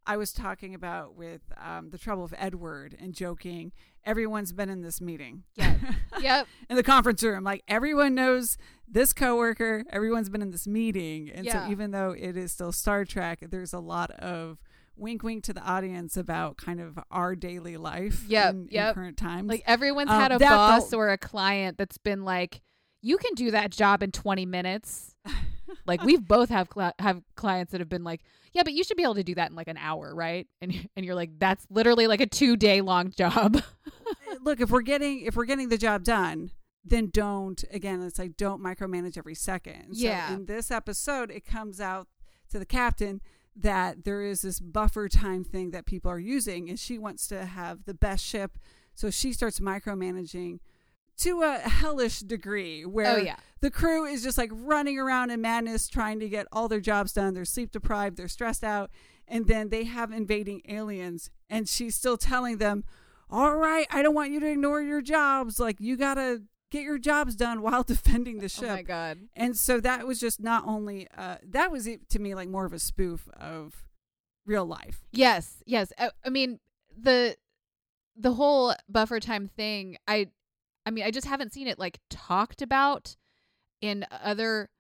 [0.07, 3.73] I was talking about with um, the trouble of Edward and joking,
[4.05, 5.45] everyone's been in this meeting.
[5.57, 5.75] Yeah.
[6.21, 6.47] yep.
[6.69, 7.45] in the conference room.
[7.45, 8.57] Like everyone knows
[8.89, 11.31] this coworker, everyone's been in this meeting.
[11.31, 11.67] And Yeah.
[11.67, 14.59] so even though it is still Star Trek, there's a lot of
[14.97, 19.17] wink wink to the audience about kind of our daily life Yep, in, in current
[19.17, 19.49] times.
[19.49, 22.61] Like everyone's Um, had a boss felt- or a client that's been like,
[23.03, 25.15] "You can do that job in 20 minutes."
[25.87, 28.23] like we've both have cli- have clients that have been like,
[28.53, 30.89] "Yeah, but you should be able to do that in like an hour, right?" And
[30.97, 35.21] and you're like, "That's literally like a 2-day long job." Uh, look, if we're getting
[35.21, 36.51] if we're getting the job done,
[36.85, 39.95] then don't again, it's like don't micromanage every second.
[39.97, 40.35] So Yeah.
[40.35, 42.09] in this episode, it comes out
[42.51, 43.21] to the captain
[43.55, 47.45] that there is this buffer time thing that people are using and she wants to
[47.45, 48.59] have the best ship.
[48.95, 50.61] So she starts micromanaging
[51.21, 53.37] to a hellish degree where oh yeah.
[53.61, 57.13] the crew is just like running around in madness trying to get all their jobs
[57.13, 57.35] done.
[57.35, 58.91] They're sleep deprived, they're stressed out,
[59.29, 62.85] and then they have invading aliens, and she's still telling them,
[63.29, 65.61] All right, I don't want you to ignore your jobs.
[65.61, 69.19] Like, you gotta get your jobs done while defending the ship." Oh my god.
[69.37, 72.73] and so that was just not only, uh, that was to me like more of
[72.73, 73.85] a spoof of
[74.47, 75.03] real life.
[75.13, 75.93] Yes, yes.
[75.99, 76.61] I, I mean
[76.99, 77.37] the
[78.17, 79.97] the whole buffer time thing.
[80.09, 80.29] I
[80.91, 83.15] I mean I just haven't seen it like talked about
[83.81, 84.71] in other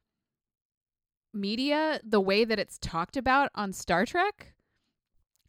[1.32, 4.54] media the way that it's talked about on Star Trek.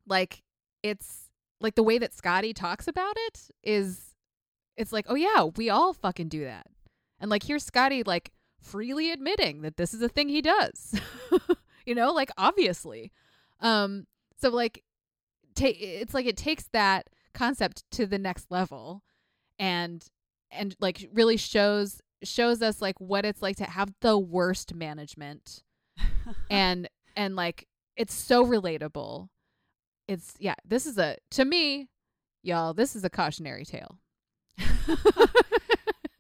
[0.06, 0.44] Like
[0.84, 4.14] it's like the way that Scotty talks about it is
[4.78, 6.68] it's like, "Oh yeah, we all fucking do that."
[7.20, 8.32] And like here's Scotty like
[8.62, 10.94] freely admitting that this is a thing he does.
[11.88, 13.12] you know, like obviously.
[13.62, 14.06] Um
[14.38, 14.84] so like
[15.56, 19.02] ta- it's like it takes that concept to the next level
[19.58, 20.06] and
[20.52, 25.64] and like really shows shows us like what it's like to have the worst management
[26.50, 29.28] and and like it's so relatable.
[30.08, 31.90] It's yeah, this is a to me,
[32.44, 34.00] y'all, this is a cautionary tale.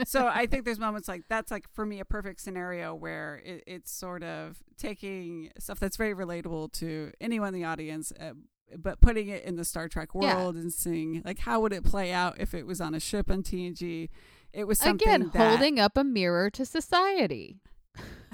[0.05, 3.63] so I think there's moments like that's like for me a perfect scenario where it,
[3.67, 8.34] it's sort of taking stuff that's very relatable to anyone in the audience, uh,
[8.78, 10.36] but putting it in the Star Trek Yeah.
[10.38, 13.30] world and seeing like how would it play out if it was on a ship
[13.32, 14.09] on TNG.
[14.53, 17.59] It was something Again, that, holding up a mirror to society.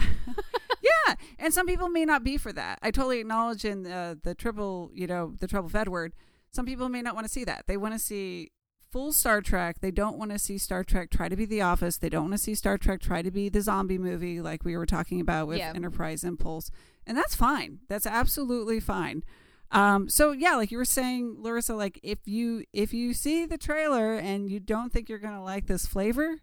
[0.82, 2.80] yeah, and some people may not be for that.
[2.82, 6.14] I totally acknowledge in the the triple, you know, the trouble of Edward.
[6.52, 7.66] Some people may not want to see that.
[7.68, 8.52] They want to see
[8.92, 9.78] full Star Trek.
[9.82, 11.98] They don't want to see Star Trek try to be The Office.
[11.98, 14.78] They don't want to see Star Trek try to be the zombie movie, like we
[14.78, 15.74] were talking about with Yeah.
[15.76, 16.72] Enterprise Impulse,
[17.06, 17.80] and that's fine.
[17.90, 19.24] That's absolutely fine.
[19.72, 23.58] Um, so yeah, like you were saying, Larissa, like if you if you see the
[23.58, 26.38] trailer and you don't think you're gonna like this flavor,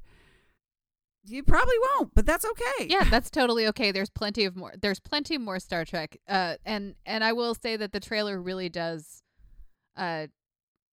[1.24, 2.14] you probably won't.
[2.14, 2.86] But that's okay.
[2.88, 3.92] yeah, that's totally okay.
[3.92, 4.74] There's plenty of more.
[4.80, 6.18] There's plenty more Star Trek.
[6.28, 9.22] Uh, and and I will say that the trailer really does.
[9.96, 10.26] Uh,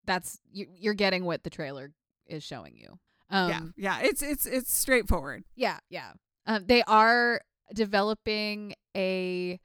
[0.05, 1.91] that's you, you're getting what the trailer
[2.27, 2.97] is showing you.
[3.29, 4.07] Um, yeah, yeah.
[4.07, 5.43] It's it's it's straightforward.
[5.55, 6.11] yeah, yeah.
[6.47, 7.41] Um, they are
[7.73, 9.59] developing a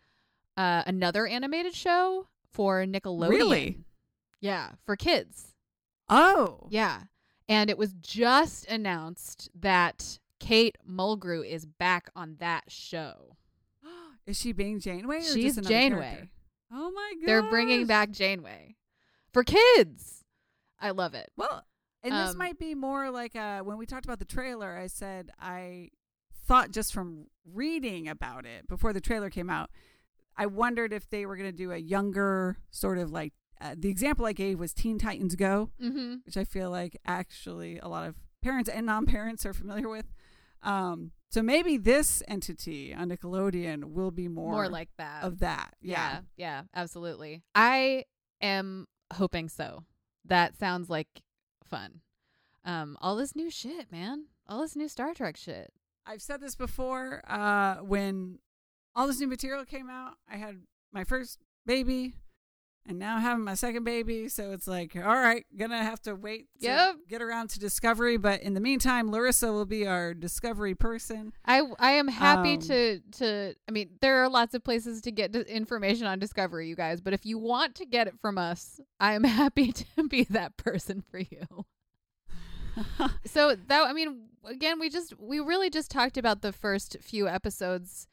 [0.56, 3.28] uh another animated show for Nickelodeon.
[3.28, 3.78] Really?
[4.40, 5.54] Yeah, for kids.
[6.08, 7.02] Oh, Yeah.
[7.48, 13.36] And it was just announced that Kate Mulgrew is back on that show.
[14.26, 15.18] Is she being Janeway?
[15.18, 16.00] Or She's just Janeway.
[16.00, 16.28] character?
[16.72, 17.26] Oh my god!
[17.28, 18.74] They're bringing back Janeway
[19.32, 20.24] for kids.
[20.80, 21.30] I love it.
[21.36, 21.64] Well,
[22.02, 24.76] and this Um, might be more like uh, when we talked about the trailer.
[24.76, 25.90] I said I
[26.48, 29.70] thought just from reading about it before the trailer came out,
[30.36, 33.88] I wondered if they were going to do a younger sort of like uh, the
[33.88, 36.16] example I gave was Teen Titans Go, Mm-hmm.
[36.26, 40.06] which I feel like actually a lot of parents and non-parents are familiar with.
[40.62, 45.22] Um, so maybe this entity on Nickelodeon will be more, More like that.
[45.24, 45.74] of that.
[45.80, 47.42] yeah, yeah, absolutely.
[47.54, 48.04] I
[48.42, 49.84] am hoping so.
[50.24, 51.08] That sounds like
[51.64, 52.00] fun.
[52.64, 54.26] Um, all this new shit, man.
[54.48, 55.72] All this new Star Trek shit.
[56.04, 57.22] I've said this before.
[57.28, 58.38] Uh, when
[58.96, 60.56] all this new material came out, I had
[60.92, 62.14] my first baby,
[62.88, 64.28] and now having my second baby.
[64.28, 66.96] So it's like, all right, gonna have to wait to Yep.
[67.08, 68.16] get around to Discovery.
[68.16, 71.32] But in the meantime, Larissa will be our Discovery person.
[71.44, 73.54] I I am happy Um, to to.
[73.68, 77.00] I mean, there are lots of places to get information on Discovery, you guys.
[77.00, 80.56] But if you want to get it from us, I am happy to be that
[80.56, 81.66] person for you.
[83.24, 87.26] so that I mean, again, we just we really just talked about the first few
[87.28, 88.06] episodes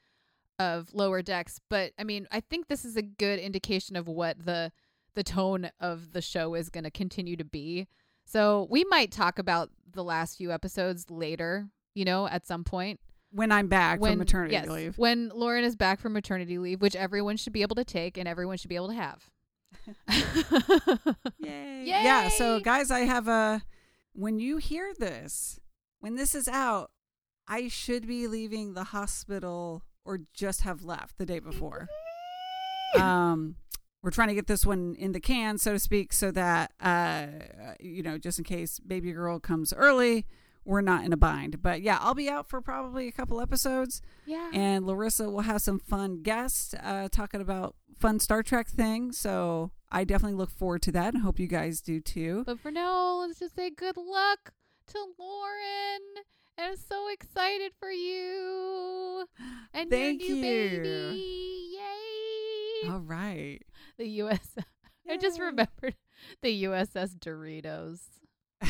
[0.60, 4.46] of Lower Decks, but I mean, I think this is a good indication of what
[4.46, 4.72] the
[5.16, 7.88] the tone of the show is going to continue to be.
[8.26, 13.00] So we might talk about the last few episodes later, you know, at some point
[13.32, 14.98] when I'm back when from maternity yes, leave.
[14.98, 18.28] when Lauren is back from maternity leave, which everyone should be able to take and
[18.28, 19.30] everyone should be able to have.
[21.40, 21.84] Yay.
[21.86, 22.30] Yeah.
[22.30, 23.64] So, guys, I have a.
[24.14, 25.60] When you hear this,
[26.00, 26.92] when this is out,
[27.48, 31.88] I should be leaving the hospital or just have left the day before.
[33.00, 33.56] um,
[34.02, 37.28] we're trying to get this one in the can, so to speak, so that uh,
[37.80, 40.26] you know, just in case baby girl comes early,
[40.66, 41.62] we're not in a bind.
[41.62, 44.52] But yeah, I'll be out for probably a couple episodes, yeah.
[44.54, 49.18] and Larissa will have some fun guests uh, talking about fun Star Trek things.
[49.18, 52.44] So I definitely look forward to that, and hope you guys do too.
[52.46, 54.52] But for now, let's just say good luck
[54.88, 56.26] to Lauren.
[56.58, 59.26] I'm so excited for you
[59.74, 60.82] and Thank your new you.
[60.82, 61.78] baby.
[62.84, 62.90] Yay!
[62.90, 63.60] All right.
[63.98, 64.56] The US.
[65.10, 65.96] I just remembered
[66.42, 68.00] the USS Doritos.
[68.62, 68.68] I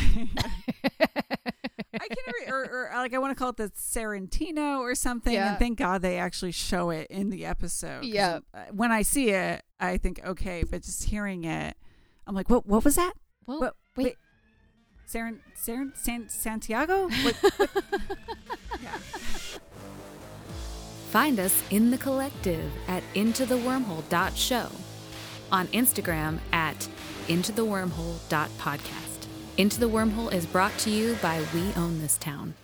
[2.07, 5.33] can re- or, or like I want to call it the Sarantino or something.
[5.33, 5.51] Yeah.
[5.51, 8.05] And thank God they actually show it in the episode.
[8.05, 8.39] Yeah.
[8.71, 11.75] When I see it, I think okay, but just hearing it,
[12.25, 12.65] I'm like, what?
[12.65, 13.13] What was that?
[13.45, 14.03] Well, What- wait.
[14.05, 14.15] wait.
[15.09, 17.07] Saran, Saran, San, Santiago?
[17.07, 17.69] What, what-
[18.81, 18.97] yeah.
[21.11, 24.69] Find us in the collective at intothewormhole.show,
[25.51, 26.87] on Instagram at
[27.27, 29.09] intothewormhole.podcast.
[29.55, 32.55] Into the Wormhole is brought to you by We Own This Town.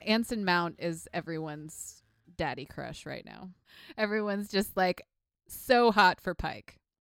[0.00, 2.02] Anson Mount is everyone's
[2.36, 3.50] daddy crush right now.
[3.98, 5.02] Everyone's just like
[5.48, 6.76] so hot for Pike.